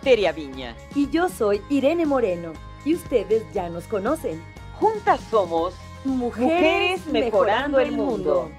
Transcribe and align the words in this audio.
Teria 0.00 0.32
Viña. 0.32 0.76
Y 0.94 1.08
yo 1.10 1.28
soy 1.28 1.60
Irene 1.68 2.06
Moreno. 2.06 2.52
Y 2.84 2.94
ustedes 2.94 3.42
ya 3.52 3.68
nos 3.68 3.84
conocen. 3.84 4.42
Juntas 4.78 5.20
somos 5.30 5.74
Mujeres, 6.04 7.04
mejorando 7.06 7.78
el 7.78 7.92
mundo. 7.92 8.50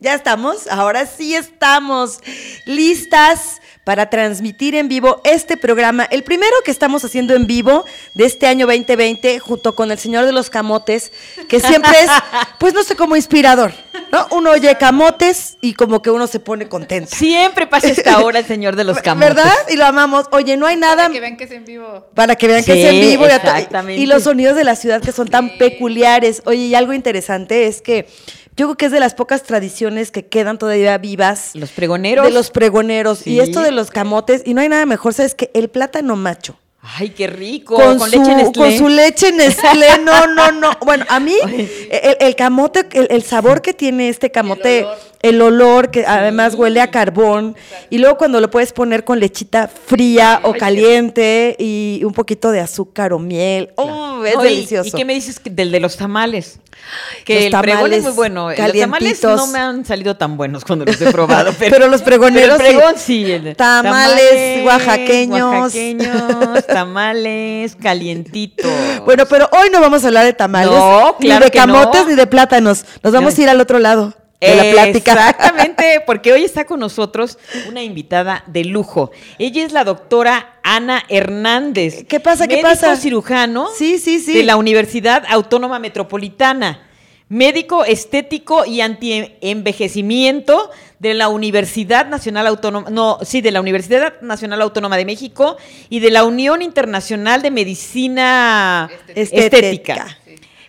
Ya 0.00 0.14
estamos, 0.14 0.66
ahora 0.66 1.06
sí 1.06 1.36
estamos 1.36 2.20
listas 2.66 3.60
para 3.84 4.10
transmitir 4.10 4.74
en 4.74 4.88
vivo 4.88 5.20
este 5.22 5.56
programa, 5.56 6.04
el 6.04 6.24
primero 6.24 6.56
que 6.64 6.70
estamos 6.72 7.04
haciendo 7.04 7.34
en 7.34 7.46
vivo 7.46 7.84
de 8.14 8.24
este 8.24 8.46
año 8.46 8.66
2020, 8.66 9.38
junto 9.38 9.76
con 9.76 9.92
el 9.92 9.98
Señor 9.98 10.24
de 10.24 10.32
los 10.32 10.50
Camotes, 10.50 11.12
que 11.48 11.60
siempre 11.60 11.92
es, 12.00 12.10
pues 12.58 12.74
no 12.74 12.82
sé, 12.82 12.96
como 12.96 13.14
inspirador, 13.14 13.72
¿no? 14.12 14.26
Uno 14.30 14.50
oye 14.50 14.76
camotes 14.76 15.56
y 15.60 15.72
como 15.74 16.02
que 16.02 16.10
uno 16.10 16.26
se 16.26 16.38
pone 16.38 16.68
contento. 16.68 17.10
Siempre 17.14 17.66
pasa 17.66 17.88
esta 17.88 18.20
hora 18.24 18.38
el 18.40 18.44
Señor 18.46 18.76
de 18.76 18.84
los 18.84 19.00
Camotes. 19.00 19.34
¿Verdad? 19.34 19.52
Y 19.70 19.76
lo 19.76 19.86
amamos. 19.86 20.26
Oye, 20.30 20.56
no 20.56 20.66
hay 20.66 20.76
nada... 20.76 21.04
Para 21.08 21.12
que 21.14 21.20
vean 21.20 21.36
que 21.36 21.44
es 21.44 21.50
en 21.50 21.64
vivo. 21.64 22.06
Para 22.14 22.36
que 22.36 22.46
vean 22.46 22.62
que 22.64 22.72
es 22.80 22.92
en 22.92 23.00
vivo. 23.00 23.24
exactamente. 23.26 24.00
Y 24.00 24.06
los 24.06 24.22
sonidos 24.24 24.54
de 24.54 24.64
la 24.64 24.76
ciudad 24.76 25.00
que 25.02 25.12
son 25.12 25.28
tan 25.28 25.48
Sí. 25.50 25.56
peculiares. 25.58 26.42
Oye, 26.44 26.60
y 26.66 26.74
algo 26.74 26.92
interesante 26.92 27.66
es 27.66 27.80
que 27.82 28.06
yo 28.56 28.66
creo 28.66 28.76
que 28.76 28.86
es 28.86 28.92
de 28.92 29.00
las 29.00 29.14
pocas 29.14 29.42
tradiciones 29.44 30.10
que 30.10 30.26
quedan 30.26 30.58
todavía 30.58 30.98
vivas. 30.98 31.52
Los 31.54 31.70
pregoneros. 31.70 32.26
De 32.26 32.30
los 32.32 32.50
pregoneros. 32.50 33.20
Sí. 33.20 33.30
Y 33.32 33.40
esto 33.40 33.62
de 33.62 33.70
los 33.72 33.90
camotes. 33.90 34.42
Y 34.44 34.52
no 34.54 34.60
hay 34.60 34.68
nada 34.68 34.84
mejor, 34.84 35.14
¿sabes? 35.14 35.34
Que 35.34 35.50
el 35.54 35.70
plátano 35.70 36.16
macho. 36.16 36.58
Ay, 36.84 37.10
qué 37.10 37.28
rico. 37.28 37.76
Con, 37.76 37.98
su, 38.00 38.06
leche 38.06 38.34
Nestlé. 38.34 38.52
Con 38.52 38.76
su 38.76 38.88
leche 38.88 39.32
Nestlé. 39.32 39.98
No, 40.04 40.26
no, 40.26 40.50
no. 40.50 40.70
Bueno, 40.84 41.06
a 41.08 41.20
mí, 41.20 41.34
el, 41.44 42.16
el 42.18 42.34
camote, 42.34 42.88
el, 42.92 43.06
el 43.10 43.22
sabor 43.22 43.62
que 43.62 43.72
tiene 43.72 44.08
este 44.08 44.32
camote, 44.32 44.84
El 45.22 45.40
olor. 45.40 45.90
que 45.90 46.04
además 46.06 46.54
huele 46.54 46.80
a 46.80 46.90
carbón. 46.90 47.56
Y 47.90 47.98
luego 47.98 48.16
cuando 48.18 48.40
lo 48.40 48.50
puedes 48.50 48.72
poner 48.72 49.04
con 49.04 49.20
lechita 49.20 49.68
fría 49.68 50.40
o 50.42 50.52
caliente 50.54 51.56
y 51.58 52.02
un 52.04 52.12
poquito 52.12 52.50
de 52.50 52.60
azúcar 52.60 53.12
o 53.12 53.18
miel. 53.18 53.70
Oh, 53.76 54.24
es 54.24 54.38
delicioso. 54.38 54.88
¿Y 54.88 54.92
qué 54.92 55.04
me 55.04 55.14
dices 55.14 55.40
del 55.44 55.70
de 55.72 55.80
los 55.80 55.96
tamales? 55.96 56.58
Que 57.24 57.34
Los 57.34 57.44
el 57.44 57.50
pregón 57.60 57.92
es 57.92 58.02
tamales 58.02 58.02
muy 58.04 58.12
bueno. 58.12 58.48
Los 58.50 58.72
tamales 58.72 59.22
no 59.22 59.46
me 59.46 59.58
han 59.60 59.84
salido 59.84 60.16
tan 60.16 60.36
buenos 60.36 60.64
cuando 60.64 60.84
los 60.84 61.00
he 61.00 61.12
probado. 61.12 61.52
Pero, 61.58 61.76
Pero 61.76 61.88
los 61.88 62.02
pregoneros 62.02 62.56
pero 62.58 62.68
el 62.70 62.76
pregón 62.76 62.94
sí. 62.96 63.24
sí. 63.24 63.30
el- 63.32 63.54
Tamales 63.56 64.64
oaxaqueños. 64.66 65.40
oaxaqueños, 65.40 66.66
tamales 66.66 67.76
calientitos. 67.76 68.70
Bueno, 69.04 69.26
pero 69.26 69.48
hoy 69.52 69.68
no 69.72 69.80
vamos 69.80 70.04
a 70.04 70.06
hablar 70.08 70.24
de 70.24 70.32
tamales, 70.32 70.70
No, 70.70 71.16
ni 71.18 71.26
claro 71.26 71.44
de 71.46 71.50
que 71.50 71.58
camotes, 71.58 72.02
no. 72.04 72.08
ni 72.10 72.14
de 72.14 72.26
plátanos. 72.26 72.84
Nos 73.02 73.12
vamos 73.12 73.36
a 73.36 73.42
ir 73.42 73.48
al 73.48 73.60
otro 73.60 73.78
lado 73.78 74.14
de 74.48 74.56
la 74.56 74.72
plática. 74.72 75.12
Exactamente, 75.12 76.02
porque 76.06 76.32
hoy 76.32 76.44
está 76.44 76.64
con 76.64 76.80
nosotros 76.80 77.38
una 77.68 77.82
invitada 77.82 78.44
de 78.46 78.64
lujo. 78.64 79.10
Ella 79.38 79.64
es 79.64 79.72
la 79.72 79.84
doctora 79.84 80.58
Ana 80.62 81.04
Hernández. 81.08 82.04
¿Qué 82.08 82.20
pasa? 82.20 82.46
¿Qué 82.46 82.56
médico 82.56 82.70
pasa? 82.70 82.96
cirujano 82.96 83.68
Sí, 83.76 83.98
sí, 83.98 84.20
sí. 84.20 84.34
de 84.34 84.42
la 84.44 84.56
Universidad 84.56 85.24
Autónoma 85.28 85.78
Metropolitana. 85.78 86.88
Médico 87.28 87.86
estético 87.86 88.66
y 88.66 88.82
anti-envejecimiento 88.82 90.70
de 90.98 91.14
la 91.14 91.28
Universidad 91.28 92.06
Nacional 92.06 92.46
Autónoma, 92.46 92.90
no, 92.90 93.18
sí, 93.22 93.40
de 93.40 93.50
la 93.50 93.62
Universidad 93.62 94.20
Nacional 94.20 94.60
Autónoma 94.60 94.98
de 94.98 95.06
México 95.06 95.56
y 95.88 96.00
de 96.00 96.10
la 96.10 96.24
Unión 96.24 96.60
Internacional 96.60 97.40
de 97.40 97.50
Medicina 97.50 98.90
Estética. 99.08 99.94
Estética. 99.94 100.18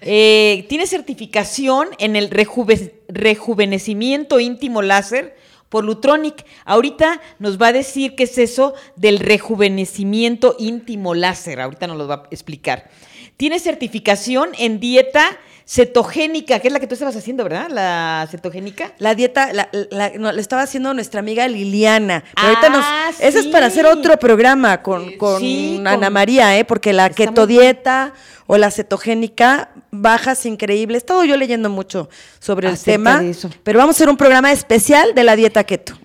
Eh, 0.06 0.66
tiene 0.70 0.86
certificación 0.86 1.88
en 1.98 2.16
el 2.16 2.30
rejuve- 2.30 2.94
rejuvenecimiento 3.08 4.40
íntimo 4.40 4.82
láser 4.82 5.36
por 5.70 5.84
Lutronic. 5.86 6.46
Ahorita 6.66 7.22
nos 7.40 7.60
va 7.60 7.68
a 7.68 7.74
decir 7.74 8.16
qué 8.16 8.24
es 8.24 8.38
eso 8.38 8.74
del 8.96 9.20
rejuvenecimiento 9.20 10.56
íntimo 10.60 11.14
láser. 11.16 11.60
Ahorita 11.62 11.88
nos 11.88 11.98
lo 11.98 12.08
va 12.08 12.16
a 12.16 12.28
explicar. 12.32 12.90
Tiene 13.38 13.60
certificación 13.60 14.50
en 14.60 14.80
dieta 14.80 15.26
cetogénica, 15.66 16.60
que 16.60 16.68
es 16.68 16.74
la 16.74 16.80
que 16.80 16.88
tú 16.88 16.94
estabas 16.94 17.16
haciendo, 17.16 17.44
¿verdad? 17.44 17.68
La 17.70 18.28
cetogénica. 18.30 18.94
La 19.00 19.16
dieta, 19.16 19.52
la, 19.54 19.70
la- 19.92 20.12
no, 20.18 20.32
la 20.32 20.42
estaba 20.42 20.62
haciendo 20.62 20.94
nuestra 20.94 21.20
amiga 21.20 21.48
Liliana. 21.48 22.24
Pero 22.36 22.48
Ah, 22.48 22.50
ahorita 22.50 22.70
nos. 22.70 23.20
Ese 23.20 23.40
es 23.40 23.48
para 23.48 23.70
sí. 23.70 23.80
hacer 23.80 23.86
otro 23.92 24.18
programa 24.18 24.82
con, 24.82 25.14
con 25.18 25.40
Sí, 25.40 25.78
Ana 25.86 26.00
con- 26.08 26.14
María, 26.14 26.58
¿eh? 26.58 26.66
Porque 26.66 26.94
la 26.94 27.08
Está 27.08 27.24
muy 27.24 27.28
keto 27.30 27.48
dieta 27.48 28.14
o 28.48 28.58
la 28.58 28.72
cetogénica, 28.72 29.72
bajas 29.92 30.46
increíbles. 30.46 30.96
He 30.96 30.98
estado 31.06 31.24
yo 31.24 31.38
leyendo 31.38 31.70
mucho 31.70 32.10
sobre 32.40 32.70
el 32.70 32.80
tema. 32.80 33.22
de 33.22 33.30
eso. 33.30 33.50
Pero 33.64 33.80
vamos 33.80 33.96
a 33.96 33.98
hacer 33.98 34.10
un 34.10 34.18
programa 34.18 34.52
especial 34.52 35.14
de 35.16 35.24
la 35.24 35.36
dieta 35.36 35.64
keto. 35.64 35.98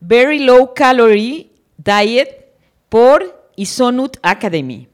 Very 0.00 0.38
Low 0.38 0.72
Calorie 0.74 1.50
Diet 1.76 2.28
por 2.88 3.50
Isonut 3.56 4.16
Academy. 4.22 4.88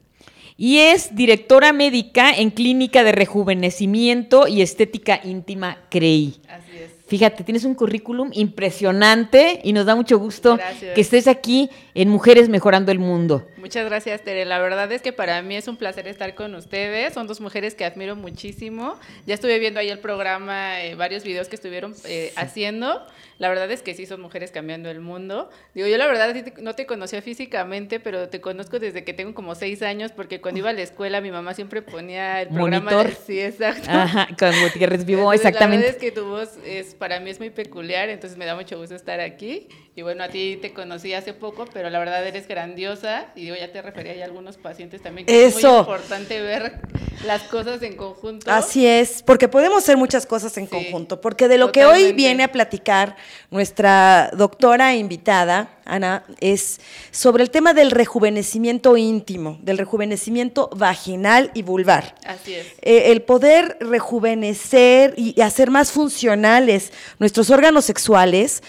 Y 0.57 0.79
es 0.79 1.15
directora 1.15 1.73
médica 1.73 2.31
en 2.31 2.51
Clínica 2.51 3.05
de 3.05 3.13
Rejuvenecimiento 3.13 4.49
y 4.49 4.63
Estética 4.63 5.21
Íntima 5.23 5.79
CREI. 5.91 6.41
Así 6.49 6.71
es. 6.79 6.97
Fíjate, 7.07 7.45
tienes 7.45 7.65
un 7.65 7.75
currículum 7.75 8.31
impresionante 8.33 9.61
y 9.63 9.73
nos 9.73 9.87
da 9.87 9.95
mucho 9.95 10.19
gusto 10.19 10.57
Gracias. 10.57 10.95
que 10.95 11.01
estés 11.01 11.29
aquí 11.29 11.71
en 11.95 12.09
Mujeres 12.09 12.49
Mejorando 12.49 12.91
el 12.91 12.99
Mundo. 12.99 13.47
Muchas 13.67 13.85
gracias, 13.87 14.23
Tere. 14.23 14.45
La 14.45 14.61
verdad 14.61 14.93
es 14.93 15.03
que 15.03 15.13
para 15.13 15.43
mí 15.43 15.57
es 15.57 15.67
un 15.67 15.77
placer 15.77 16.07
estar 16.07 16.37
con 16.37 16.55
ustedes. 16.55 17.13
Son 17.15 17.27
dos 17.27 17.41
mujeres 17.41 17.75
que 17.75 17.85
admiro 17.85 18.15
muchísimo. 18.15 18.97
Ya 19.27 19.35
estuve 19.35 19.59
viendo 19.59 19.81
ahí 19.81 19.89
el 19.89 19.99
programa, 19.99 20.81
eh, 20.85 20.95
varios 20.95 21.25
videos 21.25 21.49
que 21.49 21.57
estuvieron 21.57 21.93
eh, 22.05 22.33
haciendo. 22.37 23.05
La 23.39 23.49
verdad 23.49 23.69
es 23.73 23.83
que 23.83 23.93
sí 23.95 24.07
son 24.07 24.21
mujeres 24.21 24.53
cambiando 24.53 24.89
el 24.89 25.01
mundo. 25.01 25.51
Digo, 25.75 25.89
yo 25.89 25.99
la 25.99 26.07
verdad 26.07 26.33
no 26.61 26.75
te 26.77 26.87
conocía 26.87 27.21
físicamente, 27.23 27.99
pero 27.99 28.29
te 28.29 28.41
conozco 28.41 28.79
desde 28.79 29.03
que 29.03 29.13
tengo 29.13 29.35
como 29.35 29.57
seis 29.57 29.83
años, 29.83 30.13
porque 30.13 30.41
cuando 30.41 30.61
iba 30.61 30.71
a 30.71 30.73
la 30.73 30.83
escuela 30.83 31.21
mi 31.21 31.33
mamá 31.33 31.53
siempre 31.53 31.83
ponía 31.83 32.43
el 32.43 32.49
programa. 32.51 32.93
Monitor. 32.93 33.09
de- 33.09 33.17
sí, 33.27 33.41
exacto. 33.41 33.91
Ajá, 33.91 34.29
con 34.39 34.53
Gutiérrez 34.63 35.05
Vivo, 35.05 35.23
Entonces, 35.33 35.43
La 35.43 35.49
exactamente. 35.49 35.87
verdad 35.87 35.97
es 35.97 36.01
que 36.01 36.13
tu 36.13 36.25
voz 36.25 36.57
es, 36.65 36.95
para 36.95 37.19
mí 37.19 37.31
es 37.31 37.41
muy 37.41 37.51
peculiar, 37.51 38.11
entonces 38.11 38.39
me 38.39 38.47
da 38.47 38.55
mucho 38.55 38.79
gusto 38.79 38.95
estar 38.95 39.19
aquí. 39.21 39.67
Y 39.99 40.03
bueno, 40.03 40.25
a 40.25 40.29
ti 40.29 40.59
te 40.61 40.75
conocí 40.75 41.15
hace 41.15 41.33
poco, 41.33 41.65
pero 41.73 41.89
la 41.89 41.99
verdad 41.99 42.25
eres 42.27 42.47
grandiosa. 42.47 43.29
Y 43.35 43.45
digo, 43.45 43.57
ya 43.57 43.73
te 43.73 43.81
refería 43.81 44.23
a 44.23 44.27
algunos 44.27 44.59
pacientes 44.59 45.01
también. 45.01 45.27
Que 45.27 45.47
Es 45.47 45.57
Eso. 45.57 45.71
muy 45.71 45.79
importante 45.81 46.39
ver 46.43 46.81
las 47.25 47.45
cosas 47.45 47.81
en 47.81 47.97
conjunto. 47.97 48.51
Así 48.53 48.87
es, 48.87 49.23
porque 49.23 49.49
podemos 49.49 49.79
hacer 49.79 49.97
muchas 49.97 50.27
cosas 50.27 50.55
en 50.59 50.65
Sí, 50.65 50.71
conjunto, 50.71 51.23
porque 51.23 51.49
de 51.49 51.57
lo 51.57 51.73
que 51.73 51.87
hoy 51.87 52.13
viene 52.13 52.43
a 52.45 52.53
platicar 52.53 53.17
nuestra 53.51 54.31
doctora 54.37 54.95
invitada, 54.95 55.71
Ana, 55.87 56.25
es 56.41 56.79
sobre 57.11 57.43
el 57.43 57.51
tema 57.51 57.73
del 57.73 57.91
rejuvenecimiento 57.91 58.99
íntimo, 58.99 59.59
del 59.63 59.79
rejuvenecimiento 59.79 60.69
vaginal 60.77 61.51
y 61.55 61.63
vulvar. 61.63 62.17
Así 62.27 62.53
es. 62.53 62.67
Eh, 62.83 63.13
el 63.13 63.23
poder 63.23 63.79
rejuvenecer 63.81 65.15
y 65.17 65.41
hacer 65.41 65.71
más 65.71 65.91
funcionales 65.91 66.93
nuestros 67.19 67.49
órganos 67.49 67.87
sexuales, 67.87 68.63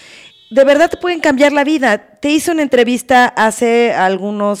de 0.50 0.64
verdad 0.64 0.88
te 0.90 0.96
pueden 0.96 1.20
cambiar 1.20 1.52
la 1.52 1.64
vida. 1.64 1.98
Te 1.98 2.30
hice 2.30 2.50
una 2.50 2.62
entrevista 2.62 3.26
hace 3.26 3.92
algunas 3.92 4.58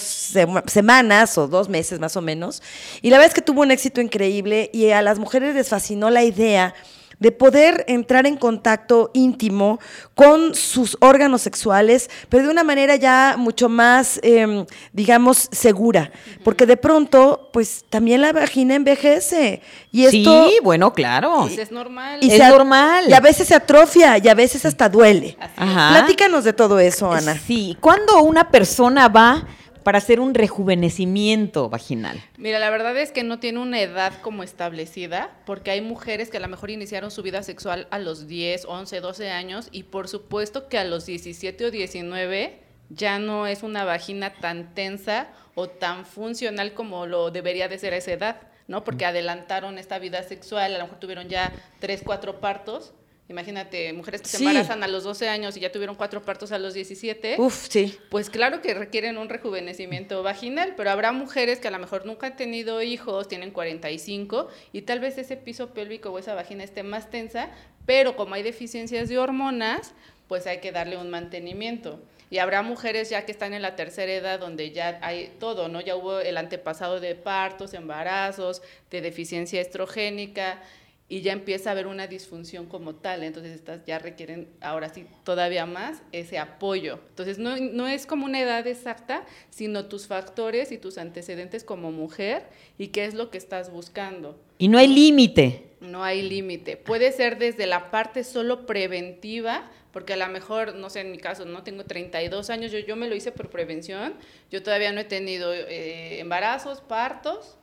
semanas 0.66 1.38
o 1.38 1.48
dos 1.48 1.68
meses 1.68 1.98
más 1.98 2.16
o 2.16 2.20
menos, 2.20 2.62
y 3.02 3.10
la 3.10 3.16
verdad 3.16 3.28
es 3.28 3.34
que 3.34 3.42
tuvo 3.42 3.62
un 3.62 3.70
éxito 3.70 4.00
increíble 4.00 4.70
y 4.72 4.90
a 4.90 5.02
las 5.02 5.18
mujeres 5.18 5.54
les 5.54 5.68
fascinó 5.68 6.10
la 6.10 6.22
idea 6.22 6.74
de 7.18 7.32
poder 7.32 7.84
entrar 7.88 8.26
en 8.26 8.36
contacto 8.36 9.10
íntimo 9.12 9.80
con 10.14 10.54
sus 10.54 10.96
órganos 11.00 11.42
sexuales, 11.42 12.08
pero 12.28 12.44
de 12.44 12.50
una 12.50 12.62
manera 12.64 12.96
ya 12.96 13.34
mucho 13.36 13.68
más, 13.68 14.20
em, 14.22 14.64
digamos, 14.92 15.48
segura. 15.50 16.12
Porque 16.44 16.64
de 16.66 16.76
pronto, 16.76 17.50
pues 17.52 17.84
también 17.90 18.22
la 18.22 18.32
vagina 18.32 18.74
envejece. 18.76 19.62
Y 19.90 20.04
esto. 20.04 20.48
sí, 20.48 20.58
bueno, 20.62 20.92
claro. 20.92 21.40
Pues 21.42 21.58
es 21.58 21.72
normal. 21.72 22.20
Es 22.22 22.32
se 22.36 22.42
a- 22.42 22.50
normal. 22.50 23.04
Y 23.08 23.12
a 23.12 23.20
veces 23.20 23.48
se 23.48 23.54
atrofia 23.54 24.18
y 24.18 24.28
a 24.28 24.34
veces 24.34 24.64
hasta 24.64 24.88
duele. 24.88 25.36
Ajá. 25.56 25.90
Platícanos 25.98 26.44
de 26.44 26.52
todo 26.52 26.78
eso, 26.78 27.10
Ana. 27.12 27.36
Sí, 27.46 27.76
¿cuándo 27.80 28.22
una 28.22 28.50
persona 28.50 29.08
va 29.08 29.46
para 29.88 29.96
hacer 29.96 30.20
un 30.20 30.34
rejuvenecimiento 30.34 31.70
vaginal? 31.70 32.22
Mira, 32.36 32.58
la 32.58 32.68
verdad 32.68 32.94
es 32.98 33.10
que 33.10 33.22
no 33.22 33.38
tiene 33.38 33.60
una 33.60 33.80
edad 33.80 34.12
como 34.20 34.42
establecida, 34.42 35.30
porque 35.46 35.70
hay 35.70 35.80
mujeres 35.80 36.28
que 36.28 36.36
a 36.36 36.40
lo 36.40 36.48
mejor 36.48 36.68
iniciaron 36.68 37.10
su 37.10 37.22
vida 37.22 37.42
sexual 37.42 37.88
a 37.90 37.98
los 37.98 38.26
10, 38.26 38.66
11, 38.66 39.00
12 39.00 39.30
años 39.30 39.70
y 39.72 39.84
por 39.84 40.06
supuesto 40.06 40.68
que 40.68 40.76
a 40.76 40.84
los 40.84 41.06
17 41.06 41.64
o 41.64 41.70
19 41.70 42.58
ya 42.90 43.18
no 43.18 43.46
es 43.46 43.62
una 43.62 43.84
vagina 43.84 44.34
tan 44.34 44.74
tensa 44.74 45.28
o 45.54 45.68
tan 45.68 46.04
funcional 46.04 46.74
como 46.74 47.06
lo 47.06 47.30
debería 47.30 47.68
de 47.68 47.78
ser 47.78 47.94
a 47.94 47.96
esa 47.96 48.12
edad, 48.12 48.42
¿no? 48.66 48.84
Porque 48.84 49.06
adelantaron 49.06 49.78
esta 49.78 49.98
vida 49.98 50.22
sexual, 50.22 50.74
a 50.74 50.76
lo 50.76 50.84
mejor 50.84 50.98
tuvieron 50.98 51.30
ya 51.30 51.50
3, 51.78 52.02
4 52.04 52.40
partos. 52.40 52.92
Imagínate, 53.28 53.92
mujeres 53.92 54.22
que 54.22 54.28
se 54.28 54.38
embarazan 54.38 54.82
a 54.82 54.88
los 54.88 55.04
12 55.04 55.28
años 55.28 55.54
y 55.56 55.60
ya 55.60 55.70
tuvieron 55.70 55.96
cuatro 55.96 56.22
partos 56.22 56.50
a 56.50 56.58
los 56.58 56.72
17. 56.72 57.36
Uf, 57.38 57.68
sí. 57.68 57.98
Pues 58.08 58.30
claro 58.30 58.62
que 58.62 58.72
requieren 58.72 59.18
un 59.18 59.28
rejuvenecimiento 59.28 60.22
vaginal, 60.22 60.72
pero 60.76 60.90
habrá 60.90 61.12
mujeres 61.12 61.60
que 61.60 61.68
a 61.68 61.70
lo 61.70 61.78
mejor 61.78 62.06
nunca 62.06 62.28
han 62.28 62.36
tenido 62.36 62.80
hijos, 62.80 63.28
tienen 63.28 63.50
45 63.50 64.48
y 64.72 64.82
tal 64.82 65.00
vez 65.00 65.18
ese 65.18 65.36
piso 65.36 65.74
pélvico 65.74 66.10
o 66.10 66.18
esa 66.18 66.34
vagina 66.34 66.64
esté 66.64 66.82
más 66.82 67.10
tensa, 67.10 67.50
pero 67.84 68.16
como 68.16 68.34
hay 68.34 68.42
deficiencias 68.42 69.10
de 69.10 69.18
hormonas, 69.18 69.92
pues 70.26 70.46
hay 70.46 70.58
que 70.58 70.72
darle 70.72 70.96
un 70.96 71.10
mantenimiento. 71.10 72.00
Y 72.30 72.38
habrá 72.38 72.62
mujeres 72.62 73.10
ya 73.10 73.24
que 73.24 73.32
están 73.32 73.52
en 73.54 73.62
la 73.62 73.76
tercera 73.76 74.12
edad 74.12 74.40
donde 74.40 74.70
ya 74.70 74.98
hay 75.02 75.32
todo, 75.38 75.68
¿no? 75.68 75.80
Ya 75.80 75.96
hubo 75.96 76.20
el 76.20 76.36
antepasado 76.36 77.00
de 77.00 77.14
partos, 77.14 77.72
embarazos, 77.74 78.62
de 78.90 79.00
deficiencia 79.00 79.60
estrogénica 79.60 80.62
y 81.08 81.22
ya 81.22 81.32
empieza 81.32 81.70
a 81.70 81.72
haber 81.72 81.86
una 81.86 82.06
disfunción 82.06 82.66
como 82.66 82.94
tal. 82.94 83.22
Entonces 83.22 83.52
estas 83.52 83.84
ya 83.86 83.98
requieren 83.98 84.48
ahora 84.60 84.92
sí 84.92 85.06
todavía 85.24 85.64
más 85.64 86.02
ese 86.12 86.38
apoyo. 86.38 87.00
Entonces 87.10 87.38
no, 87.38 87.56
no 87.56 87.88
es 87.88 88.06
como 88.06 88.26
una 88.26 88.40
edad 88.40 88.66
exacta, 88.66 89.24
sino 89.50 89.86
tus 89.86 90.06
factores 90.06 90.70
y 90.70 90.78
tus 90.78 90.98
antecedentes 90.98 91.64
como 91.64 91.92
mujer 91.92 92.46
y 92.76 92.88
qué 92.88 93.06
es 93.06 93.14
lo 93.14 93.30
que 93.30 93.38
estás 93.38 93.72
buscando. 93.72 94.38
Y 94.58 94.68
no 94.68 94.78
hay 94.78 94.88
límite. 94.88 95.64
No 95.80 96.02
hay 96.02 96.22
límite. 96.22 96.76
Puede 96.76 97.12
ser 97.12 97.38
desde 97.38 97.66
la 97.66 97.90
parte 97.90 98.24
solo 98.24 98.66
preventiva, 98.66 99.70
porque 99.92 100.14
a 100.14 100.16
lo 100.16 100.28
mejor, 100.28 100.74
no 100.74 100.90
sé, 100.90 101.00
en 101.00 101.12
mi 101.12 101.18
caso, 101.18 101.44
no 101.44 101.62
tengo 101.62 101.84
32 101.84 102.50
años, 102.50 102.72
yo, 102.72 102.80
yo 102.80 102.96
me 102.96 103.08
lo 103.08 103.14
hice 103.14 103.32
por 103.32 103.48
prevención, 103.48 104.14
yo 104.50 104.62
todavía 104.62 104.92
no 104.92 105.00
he 105.00 105.04
tenido 105.04 105.54
eh, 105.54 106.18
embarazos, 106.18 106.80
partos, 106.80 107.56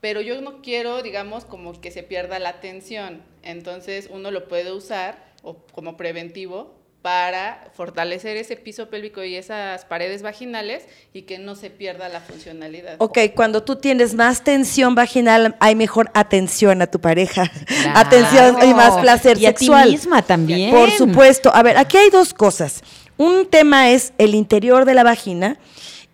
pero 0.00 0.20
yo 0.20 0.40
no 0.40 0.62
quiero, 0.62 1.02
digamos, 1.02 1.44
como 1.44 1.78
que 1.80 1.90
se 1.90 2.02
pierda 2.02 2.38
la 2.38 2.50
atención. 2.50 3.22
Entonces 3.42 4.08
uno 4.12 4.30
lo 4.30 4.48
puede 4.48 4.72
usar 4.72 5.32
o 5.42 5.56
como 5.72 5.96
preventivo 5.96 6.74
para 7.02 7.70
fortalecer 7.74 8.36
ese 8.36 8.56
piso 8.56 8.88
pélvico 8.90 9.22
y 9.22 9.36
esas 9.36 9.84
paredes 9.84 10.22
vaginales 10.22 10.84
y 11.12 11.22
que 11.22 11.38
no 11.38 11.54
se 11.54 11.70
pierda 11.70 12.08
la 12.08 12.20
funcionalidad. 12.20 12.96
Ok, 12.98 13.18
cuando 13.36 13.62
tú 13.62 13.76
tienes 13.76 14.14
más 14.14 14.42
tensión 14.42 14.96
vaginal, 14.96 15.56
hay 15.60 15.76
mejor 15.76 16.10
atención 16.12 16.82
a 16.82 16.88
tu 16.88 17.00
pareja, 17.00 17.50
Claro. 17.66 17.98
atención 17.98 18.56
y 18.68 18.74
más 18.74 18.98
placer 18.98 19.38
Y 19.38 19.46
a 19.46 19.52
ti 19.54 19.66
sexual. 19.66 19.90
misma 19.90 20.22
también. 20.22 20.70
Por 20.72 20.90
supuesto. 20.90 21.54
A 21.54 21.62
ver, 21.62 21.76
aquí 21.78 21.96
hay 21.96 22.10
dos 22.10 22.34
cosas. 22.34 22.82
Un 23.16 23.46
tema 23.46 23.90
es 23.90 24.12
el 24.18 24.34
interior 24.34 24.84
de 24.84 24.94
la 24.94 25.04
vagina 25.04 25.56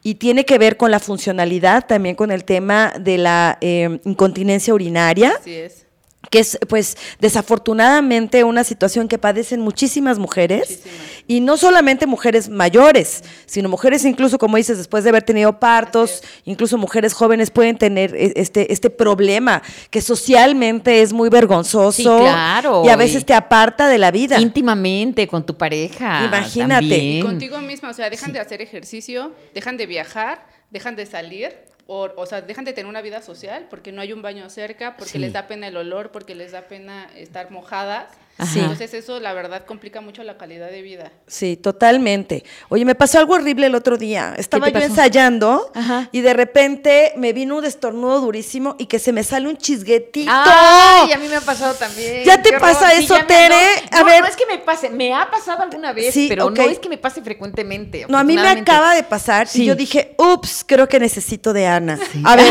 y 0.06 0.16
tiene 0.16 0.44
que 0.44 0.58
ver 0.58 0.76
con 0.76 0.90
la 0.92 1.00
funcionalidad, 1.00 1.86
también 1.86 2.14
con 2.14 2.30
el 2.30 2.44
tema 2.44 2.92
de 3.00 3.18
la 3.18 3.58
eh, 3.62 3.98
incontinencia 4.04 4.74
urinaria 4.74 5.32
Así 5.40 5.54
es. 5.54 5.83
Que 6.34 6.40
es 6.40 6.58
pues 6.68 6.96
desafortunadamente 7.20 8.42
una 8.42 8.64
situación 8.64 9.06
que 9.06 9.18
padecen 9.18 9.60
muchísimas 9.60 10.18
mujeres 10.18 10.68
Muchísimas. 10.68 10.98
y 11.28 11.40
no 11.40 11.56
solamente 11.56 12.06
mujeres 12.06 12.48
mayores, 12.48 13.22
sino 13.46 13.68
mujeres 13.68 14.04
incluso 14.04 14.36
como 14.38 14.56
dices 14.56 14.76
después 14.78 15.04
de 15.04 15.10
haber 15.10 15.22
tenido 15.22 15.60
partos, 15.60 16.22
incluso 16.44 16.76
mujeres 16.76 17.12
jóvenes 17.14 17.50
pueden 17.52 17.78
tener 17.78 18.14
e- 18.16 18.32
este 18.34 18.72
este 18.72 18.90
problema 18.90 19.62
que 19.90 20.00
socialmente 20.00 21.02
es 21.02 21.12
muy 21.12 21.28
vergonzoso 21.28 21.92
Sí, 21.92 22.02
claro, 22.02 22.82
y 22.84 22.88
a 22.88 22.96
veces 22.96 23.22
y- 23.22 23.24
te 23.26 23.34
aparta 23.34 23.86
de 23.88 23.98
la 23.98 24.10
vida. 24.10 24.40
Íntimamente 24.40 25.28
con 25.28 25.46
tu 25.46 25.56
pareja. 25.56 26.24
Imagínate. 26.26 26.80
también. 26.88 27.22
Contigo 27.24 27.60
misma, 27.60 27.90
o 27.90 27.94
sea, 27.94 28.10
dejan 28.10 28.32
de 28.32 28.40
hacer 28.40 28.60
ejercicio, 28.60 29.32
dejan 29.54 29.76
de 29.76 29.86
viajar, 29.86 30.46
dejan 30.70 30.96
de 30.96 31.06
salir, 31.06 31.52
o, 31.86 32.10
o 32.16 32.26
sea, 32.26 32.40
dejan 32.40 32.64
de 32.64 32.72
tener 32.72 32.88
una 32.88 33.02
vida 33.02 33.20
social 33.22 33.66
porque 33.68 33.92
no 33.92 34.00
hay 34.00 34.12
un 34.12 34.22
baño 34.22 34.48
cerca, 34.50 34.96
porque 34.96 35.12
Sí. 35.12 35.18
les 35.18 35.32
da 35.32 35.46
pena 35.46 35.68
el 35.68 35.76
olor, 35.76 36.10
porque 36.12 36.34
les 36.34 36.52
da 36.52 36.62
pena 36.62 37.10
estar 37.14 37.50
mojadas. 37.50 38.06
Ajá. 38.36 38.58
Entonces 38.58 38.92
eso, 38.94 39.20
la 39.20 39.32
verdad, 39.32 39.64
complica 39.64 40.00
mucho 40.00 40.22
la 40.24 40.36
calidad 40.36 40.68
de 40.70 40.82
vida. 40.82 41.12
Sí, 41.26 41.56
totalmente. 41.56 42.44
Oye, 42.68 42.84
me 42.84 42.94
pasó 42.94 43.18
algo 43.18 43.34
horrible 43.34 43.66
el 43.66 43.74
otro 43.74 43.96
día. 43.96 44.34
Estaba 44.36 44.66
yo 44.68 44.72
pasó? 44.72 44.86
ensayando 44.86 45.70
Ajá. 45.74 46.08
y 46.10 46.20
de 46.20 46.34
repente 46.34 47.12
me 47.16 47.32
vino 47.32 47.56
un 47.56 47.62
destornudo 47.62 48.20
durísimo 48.20 48.74
y 48.78 48.86
que 48.86 48.98
se 48.98 49.12
me 49.12 49.22
sale 49.22 49.48
un 49.48 49.56
chisguetito. 49.56 50.30
Ay, 50.34 51.12
a 51.12 51.16
mí 51.18 51.28
me 51.28 51.36
ha 51.36 51.40
pasado 51.40 51.74
también. 51.74 52.24
¿Ya 52.24 52.42
te 52.42 52.50
Qué 52.50 52.58
pasa 52.58 52.86
horror. 52.88 53.02
eso, 53.02 53.16
Tere? 53.26 53.54
No, 53.92 53.98
A 53.98 54.00
no, 54.00 54.06
ver. 54.06 54.20
no 54.22 54.26
es 54.26 54.36
que 54.36 54.46
me 54.46 54.58
pase, 54.58 54.90
me 54.90 55.14
ha 55.14 55.30
pasado 55.30 55.62
alguna 55.62 55.92
vez, 55.92 56.12
Sí, 56.12 56.26
pero 56.28 56.50
no 56.50 56.62
es 56.62 56.78
que 56.78 56.88
me 56.88 56.98
pase 56.98 57.22
frecuentemente. 57.22 58.06
No, 58.08 58.18
a 58.18 58.24
mí 58.24 58.34
me 58.34 58.48
acaba 58.48 58.94
de 58.94 59.02
pasar 59.04 59.46
Sí. 59.46 59.62
y 59.62 59.66
yo 59.66 59.74
dije, 59.76 60.14
ups, 60.18 60.64
creo 60.66 60.88
que 60.88 60.98
necesito 60.98 61.52
de 61.52 61.66
Ana. 61.66 61.98
A 62.24 62.34
ver, 62.36 62.50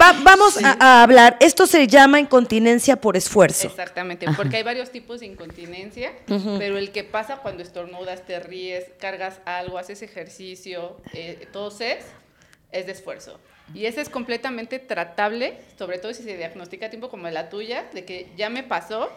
va- 0.00 0.14
vamos 0.22 0.62
a, 0.62 0.76
a 0.78 1.02
hablar. 1.02 1.36
Esto 1.40 1.66
se 1.66 1.86
llama 1.86 2.20
incontinencia 2.20 2.96
por 2.96 3.16
esfuerzo. 3.16 3.66
Exactamente, 3.68 4.26
porque 4.36 4.56
hay 4.56 4.62
varios 4.62 4.90
tipos 4.90 5.05
de 5.14 5.26
incontinencia, 5.26 6.12
pero 6.58 6.78
el 6.78 6.90
que 6.90 7.04
pasa 7.04 7.38
cuando 7.38 7.62
estornudas, 7.62 8.26
te 8.26 8.38
ríes, 8.40 8.90
cargas 8.98 9.40
algo, 9.44 9.78
haces 9.78 10.02
ejercicio, 10.02 10.96
eh, 11.14 11.46
toses, 11.52 12.04
es 12.72 12.86
de 12.86 12.92
esfuerzo. 12.92 13.38
Y 13.74 13.86
ese 13.86 14.00
es 14.00 14.08
completamente 14.08 14.78
tratable, 14.78 15.58
sobre 15.78 15.98
todo 15.98 16.12
si 16.14 16.22
se 16.22 16.36
diagnostica 16.36 16.86
a 16.86 16.90
tiempo 16.90 17.08
como 17.08 17.28
la 17.28 17.48
tuya, 17.48 17.88
de 17.92 18.04
que 18.04 18.30
ya 18.36 18.50
me 18.50 18.62
pasó, 18.62 19.10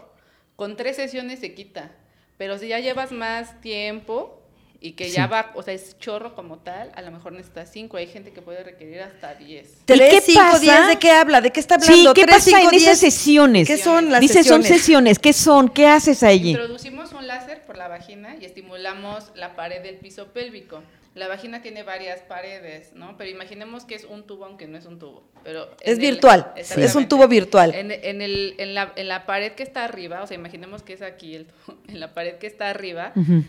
con 0.55 0.75
tres 0.75 0.95
sesiones 0.95 1.39
se 1.39 1.53
quita. 1.53 1.91
Pero 2.37 2.57
si 2.57 2.69
ya 2.69 2.79
llevas 2.79 3.11
más 3.11 3.59
tiempo 3.61 4.41
y 4.81 4.93
que 4.93 5.09
ya 5.09 5.27
va, 5.27 5.51
o 5.55 5.61
sea, 5.63 5.73
es 5.73 5.97
chorro 5.99 6.35
como 6.35 6.59
tal, 6.59 6.91
a 6.95 7.01
lo 7.01 7.11
mejor 7.11 7.33
necesitas 7.33 7.69
cinco. 7.71 7.97
Hay 7.97 8.07
gente 8.07 8.31
que 8.31 8.41
puede 8.41 8.63
requerir 8.63 9.01
hasta 9.01 9.33
diez. 9.35 9.79
Tres, 9.85 10.09
qué 10.13 10.21
cinco, 10.21 10.39
pasa? 10.39 10.59
diez, 10.59 10.87
¿de 10.87 10.95
qué 10.97 11.11
habla? 11.11 11.41
¿De 11.41 11.51
qué 11.51 11.59
está 11.59 11.79
Sí, 11.79 11.91
hablando? 11.91 12.13
¿qué 12.13 12.21
Tres, 12.23 12.35
pasa 12.35 12.45
cinco, 12.57 12.63
en 12.63 12.69
diez. 12.71 12.83
esas 12.83 12.99
sesiones? 12.99 13.67
¿Qué 13.67 13.77
son 13.77 14.09
las 14.09 14.21
Dice, 14.21 14.35
son 14.43 14.61
sesiones? 14.63 14.67
sesiones. 14.67 15.19
¿Qué 15.19 15.33
son? 15.33 15.69
¿Qué 15.69 15.87
haces 15.87 16.23
allí? 16.23 16.51
Introducimos 16.51 17.11
un 17.11 17.27
láser 17.27 17.65
por 17.65 17.77
la 17.77 17.87
vagina 17.89 18.35
y 18.39 18.45
estimulamos 18.45 19.31
la 19.35 19.55
pared 19.55 19.81
del 19.83 19.95
piso 19.97 20.27
pélvico. 20.27 20.81
La 21.15 21.27
vagina 21.27 21.61
tiene 21.61 21.83
varias 21.83 22.21
paredes, 22.21 22.93
¿no? 22.93 23.17
Pero 23.17 23.29
imaginemos 23.31 23.83
que 23.83 23.95
es 23.95 24.05
un 24.05 24.23
tubo, 24.27 24.45
aunque 24.45 24.67
no 24.67 24.77
es 24.77 24.85
un 24.85 24.99
tubo. 24.99 25.23
Pero 25.43 25.69
Es 25.81 25.97
en 25.97 26.05
el- 26.05 26.11
virtual, 26.11 26.53
es 26.55 26.95
un 26.95 27.09
tubo 27.09 27.27
virtual. 27.27 27.73
En, 27.75 27.91
en 27.91 28.21
el, 28.21 28.53
en, 28.59 28.75
la, 28.75 28.93
en 28.95 29.07
la 29.09 29.25
pared 29.25 29.51
que 29.53 29.63
está 29.63 29.83
arriba, 29.83 30.21
o 30.21 30.27
sea, 30.27 30.35
imaginemos 30.35 30.83
que 30.83 30.93
es 30.93 31.01
aquí, 31.01 31.35
el 31.35 31.47
tubo, 31.47 31.77
en 31.89 31.99
la 31.99 32.13
pared 32.13 32.35
que 32.35 32.47
está 32.47 32.69
arriba, 32.69 33.11
Ujú. 33.15 33.43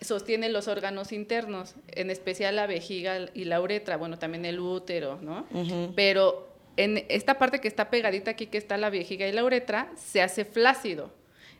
Sostiene 0.00 0.48
los 0.48 0.68
órganos 0.68 1.12
internos, 1.12 1.74
en 1.88 2.10
especial 2.10 2.56
la 2.56 2.66
vejiga 2.66 3.26
y 3.34 3.44
la 3.44 3.60
uretra, 3.60 3.96
bueno, 3.96 4.18
también 4.18 4.44
el 4.44 4.60
útero, 4.60 5.18
¿no? 5.22 5.46
Pero 5.96 6.48
en 6.76 7.04
esta 7.08 7.38
parte 7.38 7.60
que 7.60 7.68
está 7.68 7.90
pegadita 7.90 8.30
aquí, 8.32 8.46
que 8.46 8.58
está 8.58 8.76
la 8.76 8.90
vejiga 8.90 9.26
y 9.26 9.32
la 9.32 9.44
uretra, 9.44 9.90
se 9.96 10.22
hace 10.22 10.44
flácido 10.44 11.10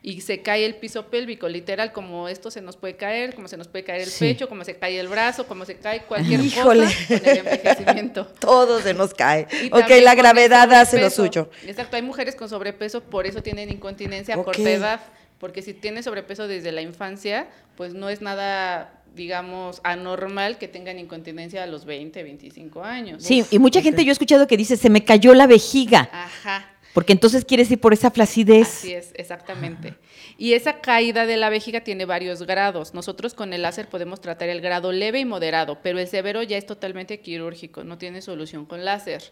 y 0.00 0.20
se 0.20 0.43
cae 0.43 0.64
el 0.64 0.76
piso 0.76 1.06
pélvico, 1.06 1.49
literal, 1.49 1.90
como 1.90 2.29
esto 2.29 2.52
se 2.52 2.61
nos 2.61 2.76
puede 2.76 2.94
caer, 2.94 3.35
como 3.35 3.49
se 3.49 3.56
nos 3.56 3.67
puede 3.67 3.82
caer 3.82 4.02
el 4.02 4.06
Sí. 4.06 4.26
pecho, 4.26 4.49
como 4.49 4.62
se 4.62 4.76
cae 4.76 5.00
el 5.00 5.08
brazo, 5.08 5.49
como 5.49 5.64
se 5.64 5.75
cae 5.76 6.05
cualquier 6.05 6.38
Híjole. 6.40 6.85
cosa 6.85 7.19
con 7.19 7.29
el 7.29 7.38
envejecimiento. 7.38 8.26
Todo 8.40 8.81
se 8.81 8.94
nos 8.94 9.12
cae. 9.12 9.49
Y 9.61 9.67
ok, 9.73 9.90
la 10.05 10.14
gravedad 10.14 10.73
hace 10.73 11.00
lo 11.00 11.11
suyo. 11.11 11.50
Exacto, 11.66 11.97
hay 11.97 12.02
mujeres 12.02 12.37
con 12.37 12.49
sobrepeso, 12.49 13.02
por 13.02 13.26
eso 13.26 13.42
tienen 13.42 13.71
incontinencia 13.71 14.37
a 14.37 14.42
corta 14.45 14.71
edad, 14.71 15.00
porque 15.38 15.62
si 15.62 15.75
tienes 15.75 16.04
sobrepeso 16.04 16.49
desde 16.49 16.73
la 16.73 16.83
infancia, 16.83 17.49
pues 17.76 17.95
no 17.95 18.09
es 18.09 18.21
nada, 18.21 19.02
digamos, 19.14 19.80
anormal 19.85 20.59
que 20.59 20.68
tengan 20.68 20.99
incontinencia 20.99 21.62
a 21.62 21.66
los 21.66 21.85
20, 21.85 22.23
25 22.23 22.83
años. 22.83 23.23
Sí, 23.23 23.45
y 23.50 23.59
mucha 23.59 23.80
gente 23.80 24.04
yo 24.04 24.11
he 24.11 24.12
escuchado 24.12 24.47
que 24.47 24.57
dice, 24.57 24.76
se 24.76 24.90
me 24.90 25.04
cayó 25.04 25.35
la 25.35 25.47
vejiga, 25.47 26.09
Ajá. 26.12 26.71
Porque 26.99 27.12
entonces 27.12 27.45
quieres 27.45 27.71
ir 27.71 27.78
por 27.81 27.93
esa 27.93 28.11
flacidez. 28.11 28.67
Así 28.67 28.93
es, 28.93 29.12
exactamente. 29.14 29.95
Y 30.37 30.55
esa 30.55 30.81
caída 30.81 31.26
de 31.26 31.37
la 31.37 31.49
vejiga 31.49 31.83
tiene 31.83 32.07
varios 32.07 32.43
grados. 32.43 32.93
Nosotros 32.93 33.35
con 33.35 33.52
el 33.52 33.62
láser 33.62 33.87
podemos 33.88 34.21
tratar 34.21 34.49
el 34.49 34.61
grado 34.61 34.90
leve 34.90 35.21
y 35.21 35.25
moderado, 35.25 35.78
pero 35.81 36.00
el 36.00 36.09
severo 36.09 36.43
ya 36.43 36.57
es 36.57 36.67
totalmente 36.67 37.21
quirúrgico, 37.21 37.85
no 37.85 37.99
tiene 37.99 38.21
solución 38.21 38.67
con 38.67 38.85
láser. 38.85 39.23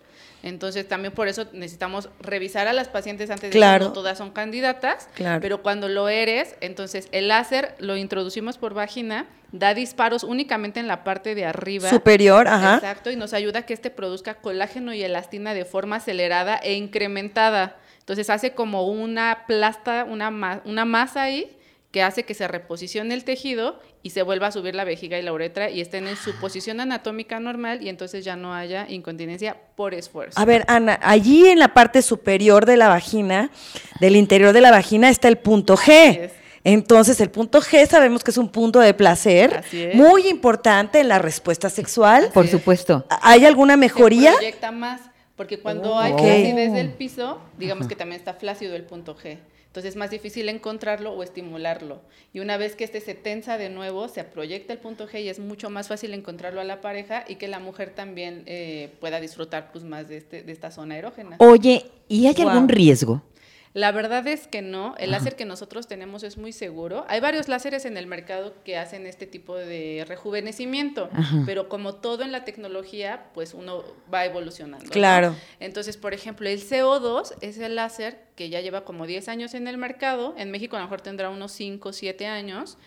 Entonces 0.44 0.86
también 0.86 1.12
por 1.12 1.26
eso 1.26 1.46
necesitamos 1.54 2.08
revisar 2.20 2.68
a 2.68 2.72
las 2.72 2.86
pacientes 2.86 3.30
antes 3.30 3.50
de 3.50 3.58
Claro. 3.58 3.86
que 3.86 3.88
no 3.88 3.92
todas 3.94 4.16
son 4.16 4.30
candidatas, 4.30 5.08
Claro. 5.14 5.40
pero 5.40 5.60
cuando 5.60 5.88
lo 5.88 6.08
eres, 6.08 6.54
entonces 6.60 7.08
el 7.10 7.26
láser 7.26 7.74
lo 7.80 7.96
introducimos 7.96 8.58
por 8.58 8.74
vagina, 8.74 9.26
da 9.52 9.74
disparos 9.74 10.24
únicamente 10.24 10.80
en 10.80 10.88
la 10.88 11.04
parte 11.04 11.34
de 11.34 11.44
arriba. 11.44 11.88
Superior, 11.90 12.48
ajá. 12.48 12.74
Exacto, 12.76 13.10
y 13.10 13.16
nos 13.16 13.32
ayuda 13.32 13.60
a 13.60 13.62
que 13.62 13.74
este 13.74 13.90
produzca 13.90 14.34
colágeno 14.34 14.92
y 14.92 15.02
elastina 15.02 15.54
de 15.54 15.64
forma 15.64 15.96
acelerada 15.96 16.56
e 16.56 16.74
incrementada. 16.74 17.76
Entonces 18.00 18.30
hace 18.30 18.52
como 18.52 18.86
una 18.86 19.44
plasta, 19.46 20.04
una, 20.08 20.30
ma- 20.30 20.60
una 20.64 20.84
masa 20.84 21.22
ahí 21.24 21.52
que 21.92 22.02
hace 22.02 22.24
que 22.24 22.34
se 22.34 22.46
reposicione 22.46 23.14
el 23.14 23.24
tejido 23.24 23.80
y 24.02 24.10
se 24.10 24.22
vuelva 24.22 24.48
a 24.48 24.52
subir 24.52 24.74
la 24.74 24.84
vejiga 24.84 25.18
y 25.18 25.22
la 25.22 25.32
uretra 25.32 25.70
y 25.70 25.80
estén 25.80 26.06
en 26.06 26.16
su 26.16 26.34
posición 26.36 26.78
anatómica 26.80 27.40
normal 27.40 27.82
y 27.82 27.88
entonces 27.88 28.24
ya 28.24 28.36
no 28.36 28.52
haya 28.54 28.86
incontinencia 28.88 29.56
por 29.76 29.94
esfuerzo. 29.94 30.38
A 30.38 30.44
ver, 30.44 30.64
Ana, 30.68 30.98
allí 31.02 31.48
en 31.48 31.58
la 31.58 31.68
parte 31.72 32.02
superior 32.02 32.66
de 32.66 32.76
la 32.76 32.88
vagina, 32.88 33.50
del 34.00 34.14
interior 34.16 34.52
de 34.52 34.60
la 34.60 34.70
vagina, 34.72 35.08
está 35.08 35.28
el 35.28 35.38
punto 35.38 35.76
G. 35.76 36.30
es. 36.66 36.72
Entonces, 36.72 37.20
el 37.20 37.30
punto 37.30 37.60
G 37.60 37.86
sabemos 37.86 38.22
que 38.24 38.30
es 38.30 38.38
un 38.38 38.48
punto 38.48 38.80
de 38.80 38.92
placer 38.94 39.64
muy 39.94 40.28
importante 40.28 41.00
en 41.00 41.08
la 41.08 41.18
respuesta 41.18 41.70
sexual. 41.70 42.30
Por 42.34 42.44
es. 42.46 42.50
supuesto. 42.50 43.04
¿Hay 43.22 43.44
alguna 43.44 43.76
mejoría? 43.76 44.30
Se 44.32 44.36
proyecta 44.38 44.70
más, 44.72 45.00
porque 45.36 45.58
cuando 45.60 45.94
Oh, 45.94 45.98
hay 45.98 46.12
ok. 46.12 46.18
flacidez 46.20 46.72
del 46.72 46.90
piso, 46.90 47.38
digamos 47.58 47.86
que 47.86 47.96
también 47.96 48.18
está 48.18 48.34
flácido 48.34 48.74
el 48.76 48.84
punto 48.84 49.16
G. 49.16 49.38
Entonces 49.66 49.90
es 49.90 49.96
más 49.96 50.08
difícil 50.10 50.48
encontrarlo 50.48 51.12
o 51.12 51.22
estimularlo. 51.22 52.00
Y 52.32 52.40
una 52.40 52.56
vez 52.56 52.76
que 52.76 52.84
este 52.84 53.02
se 53.02 53.12
tensa 53.14 53.58
de 53.58 53.68
nuevo, 53.68 54.08
se 54.08 54.24
proyecta 54.24 54.72
el 54.72 54.78
punto 54.78 55.06
G 55.06 55.20
y 55.24 55.28
es 55.28 55.38
mucho 55.38 55.68
más 55.68 55.88
fácil 55.88 56.14
encontrarlo 56.14 56.62
a 56.62 56.64
la 56.64 56.80
pareja 56.80 57.24
y 57.28 57.34
que 57.34 57.46
la 57.46 57.58
mujer 57.58 57.90
también 57.94 58.42
eh, 58.46 58.88
pueda 59.00 59.20
disfrutar 59.20 59.70
pues, 59.72 59.84
más 59.84 60.08
de, 60.08 60.16
este, 60.16 60.42
de 60.42 60.50
esta 60.52 60.70
zona 60.70 60.96
erógena. 60.96 61.36
Oye, 61.40 61.84
¿y 62.08 62.26
hay 62.26 62.34
Wow. 62.36 62.48
algún 62.48 62.68
riesgo? 62.70 63.20
La 63.76 63.92
verdad 63.92 64.26
es 64.26 64.46
que 64.46 64.62
no. 64.62 64.94
El 64.96 65.10
láser 65.10 65.36
que 65.36 65.44
nosotros 65.44 65.86
tenemos 65.86 66.22
es 66.22 66.38
muy 66.38 66.52
seguro. 66.52 67.04
Hay 67.08 67.20
varios 67.20 67.46
láseres 67.46 67.84
en 67.84 67.98
el 67.98 68.06
mercado 68.06 68.54
que 68.64 68.78
hacen 68.78 69.06
este 69.06 69.26
tipo 69.26 69.54
de 69.54 70.06
rejuvenecimiento, 70.08 71.10
Ajá. 71.12 71.42
pero 71.44 71.68
como 71.68 71.96
todo 71.96 72.22
en 72.22 72.32
la 72.32 72.42
tecnología, 72.46 73.26
pues 73.34 73.52
uno 73.52 73.84
va 74.12 74.24
evolucionando. 74.24 74.86
¿no? 74.86 74.90
Claro. 74.90 75.36
Entonces, 75.60 75.98
por 75.98 76.14
ejemplo, 76.14 76.48
el 76.48 76.58
CO2 76.58 77.34
es 77.42 77.58
el 77.58 77.74
láser 77.74 78.18
que 78.34 78.48
ya 78.48 78.62
lleva 78.62 78.86
como 78.86 79.06
10 79.06 79.28
años 79.28 79.52
en 79.52 79.68
el 79.68 79.76
mercado. 79.76 80.34
En 80.38 80.50
México 80.50 80.76
a 80.76 80.78
lo 80.78 80.86
mejor 80.86 81.02
tendrá 81.02 81.28
unos 81.28 81.52
5 81.52 81.90
o 81.90 81.92
7 81.92 82.26
años. 82.26 82.78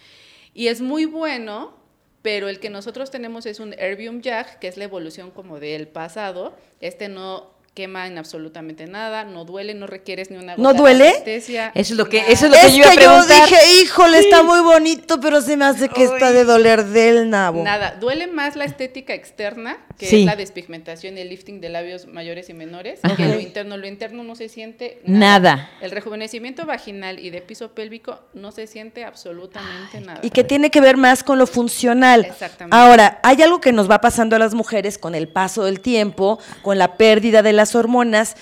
Y 0.55 0.69
es 0.69 0.81
muy 0.81 1.05
bueno, 1.05 1.77
pero 2.23 2.49
el 2.49 2.59
que 2.59 2.71
nosotros 2.71 3.11
tenemos 3.11 3.45
es 3.45 3.59
un 3.59 3.75
Erbium 3.77 4.21
Jack, 4.21 4.57
que 4.57 4.67
es 4.67 4.75
la 4.75 4.85
evolución 4.85 5.29
como 5.29 5.59
del 5.59 5.87
pasado. 5.87 6.57
Este 6.81 7.09
no 7.09 7.58
quema 7.79 8.07
en 8.07 8.17
absolutamente 8.17 8.87
nada, 8.87 9.23
no 9.23 9.45
duele, 9.45 9.73
no 9.73 9.87
requieres 9.87 10.29
ni 10.31 10.37
una 10.37 10.57
¿No 10.57 10.73
de 10.73 10.79
duele? 10.79 11.07
anestesia, 11.11 11.71
Eso 11.73 11.93
es 11.93 11.97
lo 11.97 12.09
que- 12.09 12.25
eso 12.27 12.47
es 12.47 12.51
lo 12.51 12.57
que 12.57 12.71
yo 12.71 12.77
iba 12.79 12.87
a 12.87 12.89
que 12.91 12.95
yo 13.03 13.09
preguntar. 13.09 13.47
dije, 13.49 13.81
híjole, 13.81 14.19
está 14.19 14.43
muy 14.43 14.59
bonito, 14.59 15.21
pero 15.21 15.39
se 15.41 15.55
me 15.55 15.63
hace 15.63 15.87
que 15.87 16.03
está 16.03 16.33
de 16.33 16.43
doler 16.43 16.83
del 16.83 17.29
nabo. 17.29 17.63
Nada, 17.63 17.95
duele 17.97 18.27
más 18.27 18.57
la 18.57 18.65
estética 18.65 19.13
externa, 19.13 19.77
que 19.97 20.07
Sí. 20.07 20.19
es 20.21 20.25
la 20.25 20.35
despigmentación 20.35 21.17
y 21.17 21.21
el 21.21 21.29
lifting 21.29 21.61
de 21.61 21.69
labios 21.69 22.05
mayores 22.07 22.49
y 22.49 22.53
menores, 22.53 22.99
Ajá. 23.01 23.15
que 23.15 23.25
lo 23.27 23.39
interno. 23.39 23.77
Lo 23.77 23.87
interno 23.87 24.23
no 24.23 24.35
se 24.35 24.49
siente 24.49 24.99
Nada. 25.05 25.69
El 25.81 25.91
rejuvenecimiento 25.91 26.65
vaginal 26.65 27.17
y 27.19 27.29
de 27.29 27.39
piso 27.41 27.69
pélvico 27.71 28.19
no 28.33 28.51
se 28.51 28.67
siente 28.67 29.05
absolutamente 29.05 30.01
nada. 30.01 30.19
Y 30.21 30.31
que 30.31 30.43
tiene 30.43 30.69
que 30.69 30.81
ver 30.81 30.97
más 30.97 31.23
con 31.23 31.37
lo 31.39 31.47
funcional. 31.47 32.25
Exactamente. 32.25 32.75
Ahora, 32.75 33.19
hay 33.23 33.41
algo 33.41 33.61
que 33.61 33.71
nos 33.71 33.89
va 33.89 34.01
pasando 34.01 34.35
a 34.35 34.39
las 34.39 34.53
mujeres 34.53 34.97
con 34.97 35.15
el 35.15 35.29
paso 35.29 35.63
del 35.63 35.79
tiempo, 35.79 36.39
con 36.61 36.77
la 36.77 36.97
pérdida 36.97 37.41
de 37.41 37.53
las 37.53 37.68
hormonas. 37.75 38.35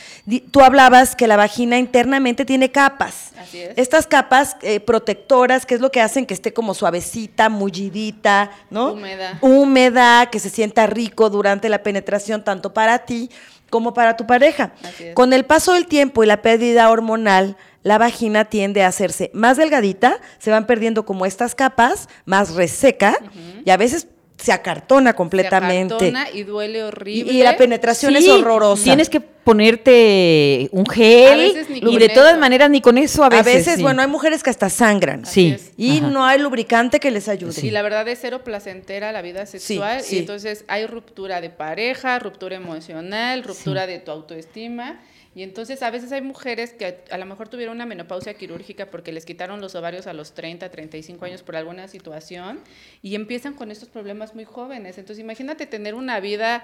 Tú 0.51 0.62
hablabas 0.62 1.15
que 1.15 1.27
la 1.27 1.36
vagina 1.36 1.77
internamente 1.77 2.46
tiene 2.46 2.72
capas. 2.72 3.31
Así 3.39 3.62
es. 3.62 3.77
Estas 3.77 4.07
capas 4.07 4.57
eh, 4.62 4.79
protectoras, 4.79 5.65
que 5.65 5.75
es 5.75 5.81
lo 5.81 5.91
que 5.91 6.01
hacen 6.01 6.25
que 6.25 6.34
esté 6.34 6.53
como 6.53 6.74
suavecita, 6.74 7.50
mullidita, 7.50 8.51
¿no? 8.69 8.93
Húmeda. 8.93 9.38
Húmeda, 9.41 10.25
que 10.27 10.39
se 10.39 10.50
sienta 10.50 10.88
rico 10.88 11.29
durante 11.29 11.69
la 11.69 11.84
penetración, 11.84 12.43
tanto 12.43 12.74
para 12.74 13.00
ti 13.00 13.29
como 13.69 13.93
para 13.93 14.15
tu 14.17 14.25
pareja. 14.25 14.72
Con 15.13 15.34
el 15.34 15.46
paso 15.46 15.74
del 15.74 15.88
tiempo 15.88 16.24
y 16.24 16.27
la 16.27 16.41
pérdida 16.41 16.89
hormonal, 16.89 17.57
la 17.84 17.98
vagina 17.98 18.46
tiende 18.46 18.84
a 18.84 18.88
hacerse 18.88 19.31
más 19.34 19.57
delgadita, 19.57 20.19
se 20.39 20.51
van 20.51 20.65
perdiendo 20.65 21.05
como 21.05 21.25
estas 21.25 21.55
capas, 21.55 22.10
más 22.25 22.55
reseca, 22.55 23.17
y 23.63 23.69
a 23.69 23.77
veces 23.77 24.07
se 24.38 24.51
acartona 24.51 25.13
completamente. 25.13 25.98
Se 25.98 26.08
acartona 26.10 26.29
y 26.32 26.44
duele 26.44 26.79
Y, 26.79 26.82
horrible. 26.84 27.34
y 27.34 27.41
la 27.44 27.58
penetración 27.58 28.15
es 28.15 28.24
Sí, 28.25 28.29
horrorosa. 28.29 28.84
Tienes 28.84 29.10
que 29.10 29.20
ponerte 29.20 30.70
un 30.72 30.86
gel 30.86 31.34
A 31.34 31.38
veces 31.38 31.70
ni 31.70 31.77
y 31.77 31.82
con 31.82 31.96
de 31.98 32.10
todas 32.10 32.38
maneras 32.38 32.70
ni 32.70 32.82
con 32.82 32.98
eso 32.98 33.24
a 33.24 33.27
a 33.27 33.29
veces. 33.29 33.46
veces, 33.56 33.75
sí. 33.77 33.82
bueno, 33.82 34.01
hay 34.01 34.08
mujeres 34.08 34.44
que 34.44 34.50
hasta 34.50 34.70
sangran. 34.70 35.25
Sí. 35.25 35.53
Es. 35.56 35.72
Y 35.77 35.98
Ajá. 36.00 36.08
no 36.08 36.25
hay 36.25 36.39
lubricante 36.39 37.00
que 37.00 37.12
les 37.12 37.27
ayude. 37.27 37.53
Y 37.65 37.72
la 37.72 37.82
verdad 37.82 38.08
es 38.08 38.20
cero 38.22 38.41
placentera 38.44 39.12
la 39.12 39.22
vida 39.22 39.46
sexual. 39.46 40.01
sí. 40.01 40.17
Y 40.17 40.20
entonces 40.20 40.65
hay 40.67 40.86
ruptura 40.86 41.41
de 41.41 41.50
pareja, 41.50 42.20
ruptura 42.20 42.56
emocional, 42.58 43.44
ruptura 43.44 43.88
de 43.88 44.00
tu 44.00 44.12
autoestima. 44.12 45.00
Y 45.38 45.44
entonces 45.44 45.84
a 45.84 45.91
veces 45.91 46.12
hay 46.12 46.24
mujeres 46.24 46.74
que 46.74 46.88
a, 46.88 47.13
a 47.13 47.17
lo 47.20 47.27
mejor 47.27 47.48
tuvieron 47.48 47.75
una 47.75 47.86
menopausia 47.86 48.34
quirúrgica 48.34 48.88
porque 48.88 49.12
les 49.12 49.24
quitaron 49.24 49.62
los 49.62 49.75
ovarios 49.75 50.08
a 50.08 50.13
los 50.13 50.34
30, 50.34 50.72
35 50.72 51.25
años 51.25 51.44
por 51.44 51.56
alguna 51.56 51.88
situación 51.88 52.60
y 53.03 53.13
empiezan 53.13 53.53
con 53.53 53.70
estos 53.70 53.88
problemas 53.88 54.34
muy 54.34 54.46
jóvenes. 54.46 54.98
Entonces 54.98 55.24
imagínate 55.24 55.67
tener 55.67 55.94
una 55.94 56.20
vida, 56.22 56.63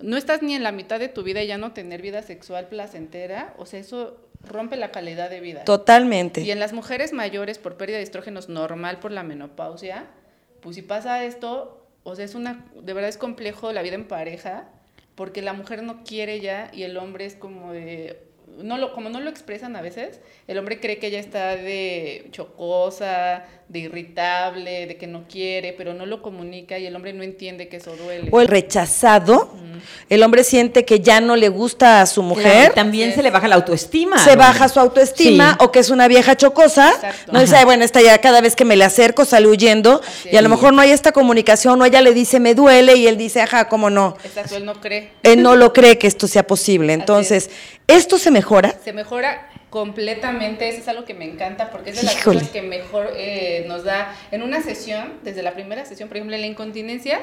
no 0.00 0.18
estás 0.18 0.42
ni 0.42 0.54
en 0.54 0.62
la 0.62 0.70
mitad 0.70 1.00
de 1.00 1.08
tu 1.08 1.22
vida 1.22 1.42
y 1.42 1.46
ya 1.46 1.56
no 1.56 1.72
tener 1.72 2.02
vida 2.02 2.20
sexual 2.20 2.68
placentera. 2.68 3.54
O 3.56 3.64
sea, 3.64 3.80
eso 3.80 4.18
rompe 4.46 4.76
la 4.76 4.90
calidad 4.90 5.30
de 5.30 5.40
vida. 5.40 5.64
Totalmente. 5.64 6.42
Y 6.42 6.50
en 6.50 6.60
las 6.60 6.74
mujeres 6.74 7.14
mayores 7.14 7.56
por 7.56 7.78
pérdida 7.78 7.96
de 7.96 8.02
estrógenos 8.02 8.50
normal 8.50 8.98
por 9.00 9.12
la 9.12 9.22
menopausia, 9.22 10.04
pues 10.60 10.76
si 10.76 10.82
pasa 10.82 11.24
esto, 11.24 11.86
o 12.02 12.14
sea, 12.14 12.26
es 12.26 12.34
una, 12.34 12.66
de 12.74 12.92
verdad 12.92 13.08
es 13.08 13.16
complejo 13.16 13.72
la 13.72 13.80
vida 13.80 13.94
en 13.94 14.06
pareja, 14.06 14.68
porque 15.20 15.42
la 15.42 15.52
mujer 15.52 15.82
no 15.82 16.02
quiere 16.02 16.40
ya 16.40 16.70
y 16.72 16.84
el 16.84 16.96
hombre 16.96 17.26
es 17.26 17.34
como 17.34 17.74
de, 17.74 18.22
no 18.56 18.78
lo, 18.78 18.94
como 18.94 19.10
no 19.10 19.20
lo 19.20 19.28
expresan 19.28 19.76
a 19.76 19.82
veces, 19.82 20.22
el 20.46 20.56
hombre 20.56 20.80
cree 20.80 20.98
que 20.98 21.08
ella 21.08 21.20
está 21.20 21.56
de 21.56 22.28
chocosa, 22.30 23.44
de 23.70 23.78
irritable, 23.78 24.86
de 24.88 24.96
que 24.96 25.06
no 25.06 25.22
quiere, 25.30 25.72
pero 25.72 25.94
no 25.94 26.04
lo 26.04 26.22
comunica 26.22 26.76
y 26.76 26.86
el 26.86 26.96
hombre 26.96 27.12
no 27.12 27.22
entiende 27.22 27.68
que 27.68 27.76
eso 27.76 27.94
duele. 27.94 28.28
O 28.32 28.40
el 28.40 28.48
rechazado, 28.48 29.54
el 30.08 30.22
hombre 30.24 30.42
siente 30.42 30.84
que 30.84 30.98
ya 30.98 31.20
no 31.20 31.36
le 31.36 31.48
gusta 31.48 32.00
a 32.02 32.06
su 32.06 32.20
Claro, 32.20 32.34
mujer. 32.34 32.72
y 32.72 32.74
también 32.74 33.14
se 33.14 33.22
le 33.22 33.30
baja 33.30 33.46
la 33.46 33.54
autoestima. 33.54 34.18
se 34.18 34.34
baja 34.34 34.68
su 34.68 34.80
autoestima 34.80 35.52
Sí. 35.52 35.64
o 35.64 35.70
que 35.70 35.78
es 35.78 35.90
una 35.90 36.08
vieja 36.08 36.36
chocosa. 36.36 36.90
Exacto. 36.90 37.30
No 37.32 37.38
dice, 37.40 37.52
Ajá. 37.52 37.60
"Ay, 37.60 37.64
bueno, 37.66 37.84
esta 37.84 38.02
ya 38.02 38.18
cada 38.18 38.40
vez 38.40 38.56
que 38.56 38.64
me 38.64 38.74
le 38.74 38.84
acerco 38.84 39.24
sale 39.24 39.46
huyendo 39.46 40.00
Así 40.04 40.30
y 40.32 40.36
a 40.36 40.42
lo 40.42 40.48
mejor 40.48 40.72
no 40.72 40.82
hay 40.82 40.90
esta 40.90 41.12
comunicación 41.12 41.80
o 41.80 41.84
ella 41.84 42.00
le 42.00 42.12
dice 42.12 42.40
me 42.40 42.54
duele 42.56 42.96
y 42.96 43.06
él 43.06 43.16
dice, 43.16 43.40
ajá, 43.40 43.68
cómo 43.68 43.88
no. 43.88 44.16
Exacto, 44.24 44.56
él 44.56 44.64
no 44.64 44.80
cree. 44.80 45.10
Él 45.22 45.42
no 45.44 45.54
lo 45.54 45.72
cree 45.72 45.96
que 45.96 46.08
esto 46.08 46.26
sea 46.26 46.44
posible. 46.44 46.92
Entonces, 46.92 47.50
¿esto 47.86 48.18
se 48.18 48.32
mejora? 48.32 48.74
Se 48.84 48.92
mejora 48.92 49.48
completamente, 49.70 50.68
eso 50.68 50.80
es 50.80 50.88
algo 50.88 51.04
que 51.04 51.14
me 51.14 51.24
encanta 51.24 51.70
porque 51.70 51.90
es 51.90 51.96
de 51.96 52.02
las 52.02 52.16
Híjole. 52.16 52.40
cosas 52.40 52.52
que 52.52 52.62
mejor 52.62 53.10
eh, 53.16 53.64
nos 53.68 53.84
da 53.84 54.14
en 54.30 54.42
una 54.42 54.60
sesión, 54.60 55.14
desde 55.22 55.42
la 55.42 55.52
primera 55.52 55.84
sesión, 55.84 56.08
por 56.08 56.16
ejemplo, 56.18 56.34
en 56.34 56.42
la 56.42 56.48
incontinencia, 56.48 57.20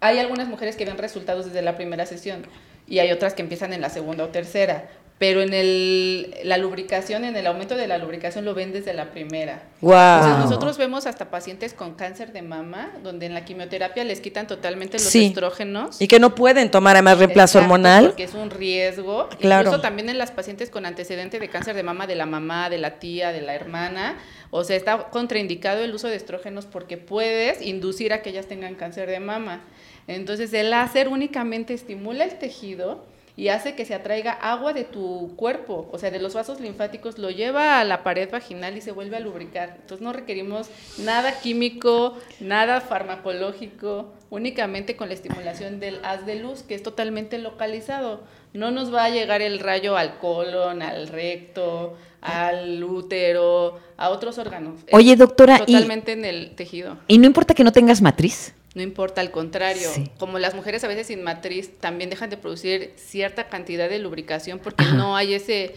hay 0.00 0.18
algunas 0.18 0.48
mujeres 0.48 0.76
que 0.76 0.84
ven 0.84 0.96
resultados 0.96 1.46
desde 1.46 1.62
la 1.62 1.76
primera 1.76 2.06
sesión 2.06 2.46
y 2.86 3.00
hay 3.00 3.10
otras 3.10 3.34
que 3.34 3.42
empiezan 3.42 3.72
en 3.72 3.80
la 3.80 3.90
segunda 3.90 4.24
o 4.24 4.28
tercera, 4.28 4.88
pero 5.18 5.40
en 5.40 5.54
el, 5.54 6.34
la 6.44 6.58
lubricación, 6.58 7.24
en 7.24 7.34
el 7.36 7.46
aumento 7.46 7.74
de 7.74 7.86
la 7.86 7.96
lubricación 7.96 8.44
lo 8.44 8.52
ven 8.54 8.72
desde 8.72 8.92
la 8.92 9.12
primera. 9.12 9.62
Entonces, 9.80 9.80
Wow. 9.80 10.38
nosotros 10.40 10.76
vemos 10.76 11.06
hasta 11.06 11.30
pacientes 11.30 11.72
con 11.72 11.94
cáncer 11.94 12.32
de 12.34 12.42
mama, 12.42 12.90
donde 13.02 13.24
en 13.24 13.32
la 13.32 13.44
quimioterapia 13.46 14.04
les 14.04 14.20
quitan 14.20 14.46
totalmente 14.46 14.98
los 14.98 15.06
Sí. 15.06 15.26
estrógenos. 15.26 16.02
Y 16.02 16.06
que 16.08 16.20
no 16.20 16.34
pueden 16.34 16.70
tomar 16.70 16.96
además 16.96 17.18
reemplazo 17.18 17.58
Exacto, 17.58 17.72
hormonal. 17.72 18.06
Porque 18.08 18.24
es 18.24 18.34
un 18.34 18.50
riesgo. 18.50 19.28
Claro. 19.40 19.62
Incluso 19.62 19.80
también 19.80 20.10
en 20.10 20.18
las 20.18 20.32
pacientes 20.32 20.68
con 20.68 20.84
antecedente 20.84 21.38
de 21.38 21.48
cáncer 21.48 21.74
de 21.74 21.82
mama 21.82 22.06
de 22.06 22.14
la 22.14 22.26
mamá, 22.26 22.68
de 22.68 22.76
la 22.76 22.98
tía, 22.98 23.32
de 23.32 23.40
la 23.40 23.54
hermana. 23.54 24.18
O 24.50 24.64
sea, 24.64 24.76
está 24.76 25.04
contraindicado 25.10 25.82
el 25.82 25.94
uso 25.94 26.08
de 26.08 26.16
estrógenos 26.16 26.66
porque 26.66 26.98
puedes 26.98 27.62
inducir 27.62 28.12
a 28.12 28.20
que 28.20 28.30
ellas 28.30 28.46
tengan 28.48 28.74
cáncer 28.74 29.08
de 29.08 29.20
mama. 29.20 29.62
Entonces, 30.08 30.52
el 30.52 30.70
láser 30.70 31.08
únicamente 31.08 31.72
estimula 31.72 32.24
el 32.24 32.38
tejido 32.38 33.04
y 33.36 33.48
hace 33.48 33.74
que 33.74 33.84
se 33.84 33.94
atraiga 33.94 34.32
agua 34.32 34.72
de 34.72 34.84
tu 34.84 35.34
cuerpo, 35.36 35.88
o 35.92 35.98
sea, 35.98 36.10
de 36.10 36.18
los 36.18 36.34
vasos 36.34 36.58
linfáticos, 36.58 37.18
lo 37.18 37.30
lleva 37.30 37.80
a 37.80 37.84
la 37.84 38.02
pared 38.02 38.30
vaginal 38.30 38.76
y 38.76 38.80
se 38.80 38.92
vuelve 38.92 39.16
a 39.16 39.20
lubricar. 39.20 39.76
Entonces 39.80 40.00
no 40.00 40.14
requerimos 40.14 40.68
nada 40.98 41.38
químico, 41.40 42.16
nada 42.40 42.80
farmacológico, 42.80 44.14
únicamente 44.30 44.96
con 44.96 45.08
la 45.08 45.14
estimulación 45.14 45.80
del 45.80 46.02
haz 46.02 46.24
de 46.24 46.36
luz, 46.36 46.62
que 46.62 46.74
es 46.74 46.82
totalmente 46.82 47.36
localizado. 47.38 48.22
No 48.54 48.70
nos 48.70 48.92
va 48.92 49.04
a 49.04 49.10
llegar 49.10 49.42
el 49.42 49.58
rayo 49.58 49.98
al 49.98 50.18
colon, 50.18 50.80
al 50.80 51.08
recto, 51.08 51.94
al 52.22 52.82
útero, 52.82 53.78
a 53.98 54.08
otros 54.08 54.38
órganos. 54.38 54.80
Oye, 54.92 55.14
doctora, 55.14 55.58
totalmente 55.58 56.12
en 56.12 56.24
el 56.24 56.54
tejido. 56.54 56.96
Y 57.06 57.18
no 57.18 57.26
importa 57.26 57.52
que 57.52 57.64
no 57.64 57.72
tengas 57.72 58.00
matriz. 58.00 58.54
No 58.76 58.82
importa, 58.82 59.22
al 59.22 59.30
contrario. 59.30 59.88
Sí. 59.90 60.10
Como 60.18 60.38
las 60.38 60.54
mujeres 60.54 60.84
a 60.84 60.88
veces 60.88 61.06
sin 61.06 61.22
matriz 61.22 61.78
también 61.80 62.10
dejan 62.10 62.28
de 62.28 62.36
producir 62.36 62.92
cierta 62.96 63.48
cantidad 63.48 63.88
de 63.88 63.98
lubricación 63.98 64.58
porque 64.58 64.84
Ajá. 64.84 64.94
no 64.94 65.16
hay 65.16 65.32
ese... 65.32 65.74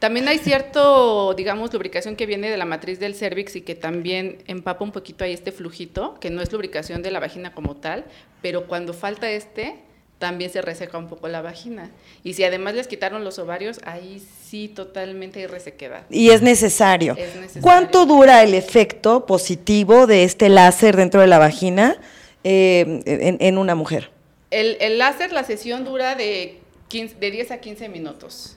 También 0.00 0.26
hay 0.26 0.38
cierto, 0.38 1.32
digamos, 1.34 1.72
lubricación 1.72 2.16
que 2.16 2.26
viene 2.26 2.50
de 2.50 2.56
la 2.56 2.64
matriz 2.64 2.98
del 2.98 3.14
cervix 3.14 3.54
y 3.54 3.60
que 3.60 3.76
también 3.76 4.38
empapa 4.48 4.82
un 4.82 4.90
poquito 4.90 5.22
ahí 5.22 5.32
este 5.32 5.52
flujito, 5.52 6.18
que 6.18 6.30
no 6.30 6.42
es 6.42 6.50
lubricación 6.50 7.02
de 7.02 7.12
la 7.12 7.20
vagina 7.20 7.54
como 7.54 7.76
tal, 7.76 8.04
pero 8.42 8.66
cuando 8.66 8.94
falta 8.94 9.30
este, 9.30 9.76
también 10.18 10.50
se 10.50 10.60
reseca 10.60 10.98
un 10.98 11.06
poco 11.06 11.28
la 11.28 11.42
vagina. 11.42 11.92
Y 12.24 12.34
si 12.34 12.42
además 12.42 12.74
les 12.74 12.88
quitaron 12.88 13.22
los 13.22 13.38
ovarios, 13.38 13.78
ahí 13.84 14.20
sí 14.44 14.66
totalmente 14.66 15.38
hay 15.38 15.46
resequedad. 15.46 16.02
Y 16.10 16.30
es 16.30 16.42
necesario. 16.42 17.14
Es 17.16 17.36
necesario. 17.36 17.62
¿Cuánto 17.62 18.06
dura 18.06 18.42
el 18.42 18.54
efecto 18.54 19.24
positivo 19.24 20.08
de 20.08 20.24
este 20.24 20.48
láser 20.48 20.96
dentro 20.96 21.20
de 21.20 21.28
la 21.28 21.38
vagina 21.38 22.00
eh, 22.44 23.02
en, 23.06 23.36
en 23.40 23.58
una 23.58 23.74
mujer? 23.74 24.10
El, 24.50 24.76
el 24.80 24.98
láser, 24.98 25.32
la 25.32 25.44
sesión 25.44 25.84
dura 25.84 26.14
de, 26.14 26.58
15 26.88 27.16
de 27.20 27.30
10 27.30 27.50
a 27.52 27.58
15 27.58 27.88
minutos. 27.88 28.56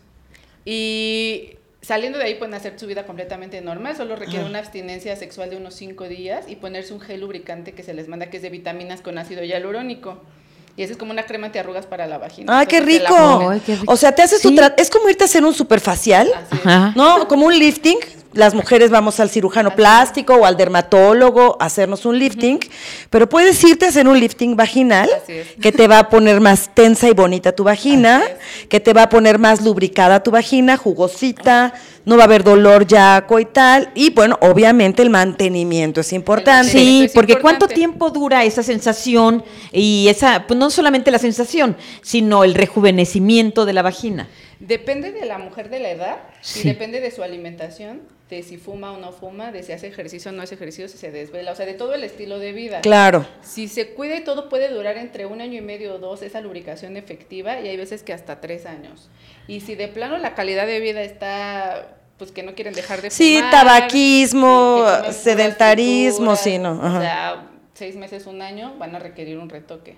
Y 0.65 1.51
saliendo 1.81 2.17
de 2.17 2.23
ahí 2.25 2.35
pueden 2.35 2.53
hacer 2.53 2.79
su 2.79 2.87
vida 2.87 3.05
completamente 3.05 3.59
normal, 3.61 3.95
solo 3.95 4.15
requiere 4.15 4.45
una 4.45 4.59
abstinencia 4.59 5.15
sexual 5.15 5.49
de 5.49 5.57
unos 5.57 5.73
5 5.75 6.05
días 6.07 6.45
y 6.47 6.55
ponerse 6.55 6.93
un 6.93 7.01
gel 7.01 7.19
lubricante 7.21 7.73
que 7.73 7.83
se 7.83 7.93
les 7.93 8.07
manda 8.07 8.27
que 8.29 8.37
es 8.37 8.43
de 8.43 8.49
vitaminas 8.49 9.01
con 9.01 9.17
ácido 9.17 9.43
hialurónico. 9.43 10.19
Y 10.75 10.81
ese 10.81 10.93
es 10.93 10.97
como 10.97 11.11
una 11.11 11.23
crema 11.27 11.45
antiarrugas 11.47 11.85
para 11.85 12.07
la 12.07 12.17
vagina. 12.17 12.57
¡Ay, 12.57 12.65
qué 12.65 12.81
rico! 12.81 13.13
Ay, 13.51 13.59
qué 13.63 13.75
rico. 13.75 13.93
O 13.93 13.95
sea, 13.95 14.15
te 14.15 14.23
haces 14.23 14.41
Sí. 14.41 14.55
tra- 14.55 14.73
Es 14.77 14.89
como 14.89 15.07
irte 15.07 15.23
a 15.23 15.25
hacer 15.25 15.43
un 15.45 15.53
superfacial, 15.53 16.27
Así 16.33 16.55
es. 16.55 16.65
Ajá. 16.65 16.93
¿no? 16.95 17.27
Como 17.27 17.45
un 17.45 17.53
lifting. 17.59 17.99
Las 18.33 18.53
mujeres 18.53 18.89
vamos 18.89 19.19
al 19.19 19.29
cirujano 19.29 19.75
plástico 19.75 20.35
o 20.35 20.45
al 20.45 20.57
dermatólogo 20.57 21.57
a 21.59 21.65
hacernos 21.65 22.05
un 22.05 22.17
lifting, 22.17 22.59
pero 23.09 23.29
puedes 23.29 23.63
irte 23.63 23.85
a 23.85 23.89
hacer 23.89 24.07
un 24.07 24.19
lifting 24.19 24.55
vaginal 24.55 25.09
es. 25.27 25.47
que 25.61 25.71
te 25.71 25.87
va 25.87 25.99
a 25.99 26.09
poner 26.09 26.41
más 26.41 26.71
tensa 26.73 27.07
y 27.07 27.13
bonita 27.13 27.51
tu 27.51 27.63
vagina, 27.63 28.23
que 28.69 28.79
te 28.79 28.93
va 28.93 29.03
a 29.03 29.09
poner 29.09 29.39
más 29.39 29.61
lubricada 29.61 30.23
tu 30.23 30.31
vagina, 30.31 30.77
jugosita, 30.77 31.73
no 32.05 32.17
va 32.17 32.23
a 32.23 32.25
haber 32.25 32.43
dolor 32.43 32.85
ya 32.85 33.25
coital 33.27 33.91
y 33.95 34.09
bueno, 34.09 34.37
obviamente 34.41 35.01
el 35.01 35.09
mantenimiento 35.09 36.01
es 36.01 36.11
importante. 36.11 36.71
Sí, 36.71 37.03
es 37.05 37.11
porque 37.13 37.39
¿cuánto 37.39 37.67
tiempo 37.67 38.09
dura 38.09 38.43
esa 38.43 38.63
sensación 38.63 39.43
y 39.71 40.07
esa, 40.09 40.45
pues 40.47 40.59
no 40.59 40.69
solamente 40.69 41.11
la 41.11 41.19
sensación, 41.19 41.77
sino 42.01 42.43
el 42.43 42.55
rejuvenecimiento 42.55 43.65
de 43.65 43.73
la 43.73 43.81
vagina? 43.81 44.27
Depende 44.67 45.11
de 45.11 45.25
la 45.25 45.37
mujer 45.37 45.69
de 45.69 45.79
la 45.79 45.89
edad 45.91 46.17
Sí. 46.41 46.61
y 46.61 46.63
depende 46.63 46.99
de 47.01 47.11
su 47.11 47.21
alimentación, 47.23 48.01
de 48.29 48.41
si 48.43 48.57
fuma 48.57 48.93
o 48.93 48.97
no 48.97 49.11
fuma, 49.11 49.51
de 49.51 49.61
si 49.61 49.73
hace 49.73 49.87
ejercicio 49.87 50.31
o 50.31 50.33
no 50.33 50.41
hace 50.41 50.55
ejercicio, 50.55 50.87
si 50.87 50.97
se 50.97 51.11
desvela, 51.11 51.51
o 51.51 51.55
sea, 51.55 51.65
de 51.65 51.73
todo 51.73 51.93
el 51.93 52.03
estilo 52.03 52.39
de 52.39 52.53
vida. 52.53 52.81
Claro. 52.81 53.25
Si 53.41 53.67
se 53.67 53.89
cuida 53.93 54.15
y 54.15 54.23
todo 54.23 54.47
puede 54.49 54.69
durar 54.69 54.97
entre 54.97 55.25
un 55.25 55.41
año 55.41 55.57
y 55.57 55.61
medio 55.61 55.95
o 55.95 55.99
dos 55.99 56.21
esa 56.21 56.39
lubricación 56.41 56.95
efectiva 56.97 57.59
y 57.59 57.67
hay 57.67 57.77
veces 57.77 58.03
que 58.03 58.13
hasta 58.13 58.39
tres 58.41 58.65
años. 58.65 59.09
Y 59.47 59.59
si 59.59 59.75
de 59.75 59.87
plano 59.89 60.17
la 60.17 60.33
calidad 60.33 60.65
de 60.65 60.79
vida 60.79 61.01
está, 61.03 61.97
pues 62.17 62.31
que 62.31 62.41
no 62.43 62.55
quieren 62.55 62.73
dejar 62.73 63.01
de 63.01 63.11
Sí, 63.11 63.35
fumar. 63.35 63.51
tabaquismo, 63.51 64.77
comen 64.79 64.99
puras 65.01 65.15
sedentarismo, 65.17 66.35
sí, 66.37 66.57
no, 66.57 66.79
ajá. 66.81 66.97
O 66.97 67.01
sea, 67.01 67.49
seis 67.73 67.95
meses, 67.97 68.25
un 68.27 68.41
año 68.41 68.75
van 68.79 68.95
a 68.95 68.99
requerir 68.99 69.37
un 69.37 69.49
retoque. 69.49 69.97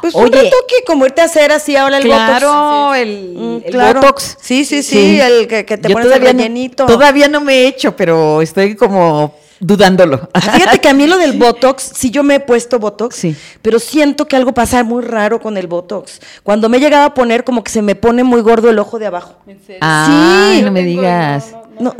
Pues 0.00 0.14
Oye. 0.14 0.24
un 0.26 0.32
retoque 0.32 0.74
como 0.86 1.06
irte 1.06 1.20
a 1.20 1.24
hacer 1.24 1.52
así 1.52 1.76
ahora 1.76 1.98
el 1.98 2.04
claro, 2.04 2.48
botox. 2.52 2.98
el, 2.98 3.34
Mm, 3.36 3.56
el 3.64 3.72
claro. 3.72 4.00
botox. 4.00 4.36
Sí, 4.40 4.64
sí, 4.64 4.82
sí, 4.82 5.20
el 5.20 5.46
que, 5.46 5.64
que 5.64 5.78
te 5.78 5.88
Yo 5.88 5.94
pones 5.94 6.06
el 6.06 6.12
todavía 6.12 6.32
no- 6.32 6.38
rellenito. 6.38 6.86
todavía 6.86 7.28
no 7.28 7.40
me 7.40 7.54
he 7.54 7.66
hecho, 7.68 7.96
pero 7.96 8.42
estoy 8.42 8.74
como 8.76 9.34
dudándolo. 9.60 10.28
Fíjate 10.34 10.78
que 10.80 10.88
a 10.88 10.94
mí 10.94 11.06
lo 11.06 11.16
del 11.16 11.38
Botox, 11.38 11.92
sí 11.94 12.10
yo 12.10 12.22
me 12.22 12.34
he 12.36 12.40
puesto 12.40 12.78
Botox, 12.78 13.16
Sí. 13.16 13.34
pero 13.62 13.78
siento 13.78 14.26
que 14.28 14.36
algo 14.36 14.52
pasa 14.52 14.82
muy 14.84 15.02
raro 15.02 15.40
con 15.40 15.56
el 15.56 15.66
Botox. 15.68 16.20
Cuando 16.42 16.68
me 16.68 16.76
he 16.76 16.80
llegado 16.80 17.04
a 17.06 17.14
poner 17.14 17.44
como 17.44 17.64
que 17.64 17.70
se 17.70 17.80
me 17.80 17.94
pone 17.94 18.24
muy 18.24 18.40
gordo 18.42 18.68
el 18.68 18.78
ojo 18.78 18.98
de 18.98 19.06
abajo. 19.06 19.36
¿En 19.46 19.58
serio? 19.64 19.78
Ay, 19.82 20.58
Sí. 20.58 20.62
no 20.64 20.70
me 20.72 20.82
digas. 20.82 21.54
No, 21.80 21.94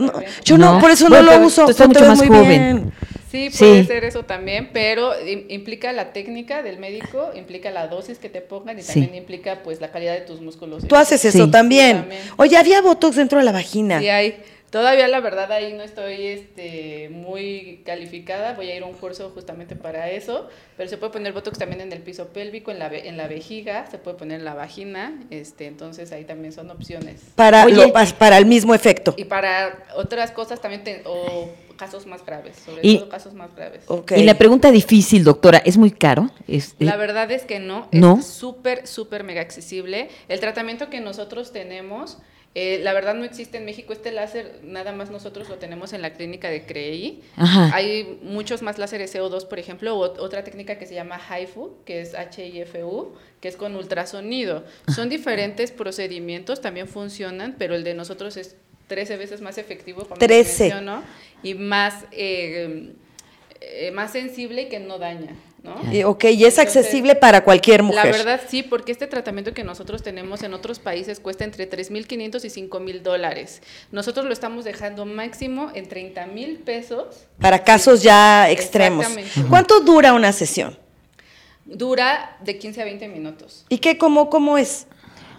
yo 0.44 0.56
no, 0.58 0.78
por 0.78 0.90
eso 0.90 1.08
Bueno, 1.08 1.32
no 1.32 1.38
lo 1.40 1.46
uso. 1.46 1.64
tú 1.64 1.70
estás 1.70 1.88
mucho 1.88 2.04
más 2.06 2.18
muy 2.18 2.28
joven. 2.28 2.46
bien. 2.48 2.92
Sí, 3.34 3.50
Sí. 3.50 3.58
puede 3.58 3.84
ser 3.84 4.04
eso 4.04 4.22
también, 4.24 4.70
pero 4.72 5.12
im- 5.20 5.46
implica 5.48 5.92
la 5.92 6.12
técnica 6.12 6.62
del 6.62 6.78
médico, 6.78 7.30
implica 7.34 7.70
la 7.72 7.88
dosis 7.88 8.18
que 8.18 8.28
te 8.28 8.40
pongan 8.40 8.78
y 8.78 8.82
Sí. 8.82 8.92
también 9.00 9.14
implica 9.16 9.62
pues 9.64 9.80
la 9.80 9.90
calidad 9.90 10.14
de 10.14 10.20
tus 10.20 10.40
músculos. 10.40 10.86
Tú 10.86 10.94
haces 10.94 11.24
eso 11.24 11.46
Sí. 11.46 11.50
también. 11.50 11.96
Sí, 11.96 12.00
también. 12.02 12.22
Oye, 12.36 12.56
había 12.56 12.80
Botox 12.80 13.16
dentro 13.16 13.38
de 13.38 13.44
la 13.44 13.50
vagina. 13.52 13.98
Sí 13.98 14.08
hay. 14.08 14.36
Todavía 14.70 15.06
la 15.06 15.20
verdad 15.20 15.52
ahí 15.52 15.72
no 15.72 15.84
estoy 15.84 16.26
este, 16.26 17.08
muy 17.08 17.82
calificada, 17.86 18.54
voy 18.54 18.70
a 18.70 18.76
ir 18.76 18.82
a 18.82 18.86
un 18.86 18.94
curso 18.94 19.30
justamente 19.32 19.76
para 19.76 20.10
eso, 20.10 20.48
pero 20.76 20.88
se 20.88 20.96
puede 20.96 21.12
poner 21.12 21.32
Botox 21.32 21.58
también 21.58 21.80
en 21.80 21.92
el 21.92 22.00
piso 22.00 22.28
pélvico, 22.32 22.72
en 22.72 22.80
la, 22.80 22.88
ve- 22.88 23.06
en 23.06 23.16
la 23.16 23.28
vejiga, 23.28 23.86
se 23.88 23.98
puede 23.98 24.16
poner 24.16 24.40
en 24.40 24.44
la 24.44 24.54
vagina, 24.54 25.14
este, 25.30 25.66
entonces 25.66 26.10
ahí 26.10 26.24
también 26.24 26.52
son 26.52 26.70
opciones. 26.72 27.20
Para, 27.36 27.64
Oye. 27.66 27.76
lo- 27.76 27.92
para 28.18 28.36
el 28.38 28.46
mismo 28.46 28.74
efecto. 28.74 29.14
Y 29.16 29.24
para 29.26 29.84
otras 29.94 30.32
cosas 30.32 30.60
también, 30.60 30.82
te- 30.82 31.02
o 31.04 31.48
casos 31.76 32.06
más 32.06 32.24
graves, 32.24 32.56
sobre 32.64 32.80
Y- 32.86 32.98
todo 32.98 33.08
casos 33.08 33.34
más 33.34 33.54
graves. 33.54 33.84
Ok. 33.88 34.12
Y 34.16 34.24
la 34.24 34.38
pregunta 34.38 34.70
difícil, 34.70 35.24
doctora, 35.24 35.58
¿es 35.58 35.76
muy 35.76 35.90
caro? 35.90 36.30
Es- 36.48 36.74
La 36.78 36.96
verdad 36.96 37.30
es 37.30 37.42
que 37.44 37.58
no, 37.60 37.88
¿No? 37.92 38.18
es 38.18 38.26
súper, 38.26 38.86
súper 38.86 39.24
mega 39.24 39.40
accesible. 39.40 40.08
El 40.28 40.40
tratamiento 40.40 40.90
que 40.90 41.00
nosotros 41.00 41.52
tenemos, 41.52 42.18
eh, 42.56 42.78
la 42.84 42.92
verdad 42.92 43.14
no 43.14 43.24
existe 43.24 43.58
en 43.58 43.64
México, 43.64 43.92
este 43.92 44.12
láser 44.12 44.60
nada 44.62 44.92
más 44.92 45.10
nosotros 45.10 45.48
lo 45.48 45.56
tenemos 45.56 45.92
en 45.92 46.02
la 46.02 46.12
clínica 46.12 46.48
de 46.50 46.64
CREI. 46.64 47.22
Ajá. 47.36 47.74
Hay 47.74 48.20
muchos 48.22 48.62
más 48.62 48.78
láseres 48.78 49.12
CO2, 49.12 49.44
por 49.46 49.58
ejemplo, 49.58 49.96
o 49.98 50.06
ot- 50.14 50.20
otra 50.20 50.44
técnica 50.44 50.78
que 50.78 50.86
se 50.86 50.94
llama 50.94 51.18
HIFU, 51.18 51.78
que 51.84 52.00
es 52.00 52.12
HIFU, 52.14 53.12
que 53.40 53.48
es 53.48 53.56
con 53.56 53.74
ultrasonido. 53.74 54.64
Son 54.94 55.08
diferentes 55.08 55.72
procedimientos, 55.72 56.60
también 56.60 56.86
funcionan, 56.88 57.56
pero 57.58 57.74
el 57.74 57.82
de 57.84 57.94
nosotros 57.94 58.36
es 58.36 58.54
13 58.86 59.16
veces 59.16 59.40
más 59.40 59.58
efectivo, 59.58 60.02
como 60.04 60.16
les 60.16 60.28
13. 60.28 60.64
menciono, 60.64 61.02
y 61.44 61.54
más, 61.54 62.06
eh, 62.10 62.94
eh, 63.60 63.90
más 63.92 64.10
sensible 64.10 64.62
y 64.62 64.68
que 64.68 64.80
no 64.80 64.98
daña. 64.98 65.36
¿no? 65.62 65.76
Y, 65.92 66.02
ok, 66.02 66.24
y 66.24 66.44
es 66.44 66.58
Entonces, 66.58 66.58
accesible 66.58 67.14
para 67.14 67.44
cualquier 67.44 67.82
mujer. 67.82 68.04
La 68.04 68.10
verdad 68.10 68.40
sí, 68.48 68.62
porque 68.62 68.92
este 68.92 69.06
tratamiento 69.06 69.54
que 69.54 69.64
nosotros 69.64 70.02
tenemos 70.02 70.42
en 70.42 70.52
otros 70.52 70.78
países 70.78 71.20
cuesta 71.20 71.44
entre 71.44 71.70
3.500 71.70 72.44
y 72.44 72.68
5.000 72.68 73.02
dólares. 73.02 73.62
Nosotros 73.92 74.26
lo 74.26 74.32
estamos 74.32 74.64
dejando 74.64 75.06
máximo 75.06 75.70
en 75.74 75.88
30 75.88 76.26
mil 76.26 76.58
pesos. 76.58 77.26
Para 77.40 77.62
casos 77.62 78.02
ya 78.02 78.50
extremos. 78.50 79.06
Exactamente. 79.06 79.48
¿Cuánto 79.48 79.80
dura 79.80 80.12
una 80.12 80.32
sesión? 80.32 80.76
Dura 81.64 82.36
de 82.42 82.58
15 82.58 82.82
a 82.82 82.84
20 82.84 83.08
minutos. 83.08 83.64
¿Y 83.70 83.78
qué, 83.78 83.96
cómo, 83.96 84.28
cómo 84.28 84.58
es? 84.58 84.86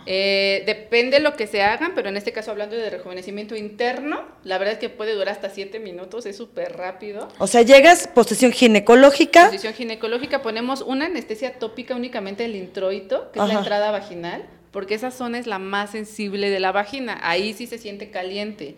Eh, 0.06 0.64
depende 0.66 1.20
lo 1.20 1.36
que 1.36 1.48
se 1.48 1.62
hagan, 1.62 1.94
pero 1.96 2.10
en 2.10 2.18
este 2.18 2.32
caso 2.32 2.52
hablando 2.52 2.76
de 2.76 2.90
rejuvenecimiento 2.90 3.56
interno, 3.56 4.24
la 4.44 4.58
verdad 4.58 4.74
es 4.74 4.80
que 4.80 4.90
puede 4.90 5.14
durar 5.14 5.30
hasta 5.30 5.50
7 5.50 5.80
minutos, 5.80 6.26
es 6.26 6.38
súper 6.38 6.78
rápido. 6.78 7.28
O 7.40 7.48
sea, 7.48 7.62
llegas, 7.64 8.08
posesión 8.08 8.52
ginecológica. 8.52 9.46
Posición 9.46 9.74
ginecológica, 9.74 10.42
ponemos 10.42 10.82
una 10.82 11.06
anestesia 11.06 11.58
tópica 11.60 11.96
únicamente 11.96 12.46
el 12.46 12.56
introito, 12.56 13.32
que 13.32 13.40
es 13.40 13.48
la 13.48 13.56
entrada 13.56 13.92
vaginal, 13.92 14.46
porque 14.72 14.94
esa 14.94 15.10
zona 15.10 15.40
es 15.40 15.48
la 15.48 15.58
más 15.58 15.92
sensible 15.92 16.50
de 16.50 16.60
la 16.60 16.74
vagina. 16.74 17.18
Ahí 17.24 17.54
sí 17.54 17.66
se 17.66 17.78
siente 17.78 18.10
caliente, 18.10 18.76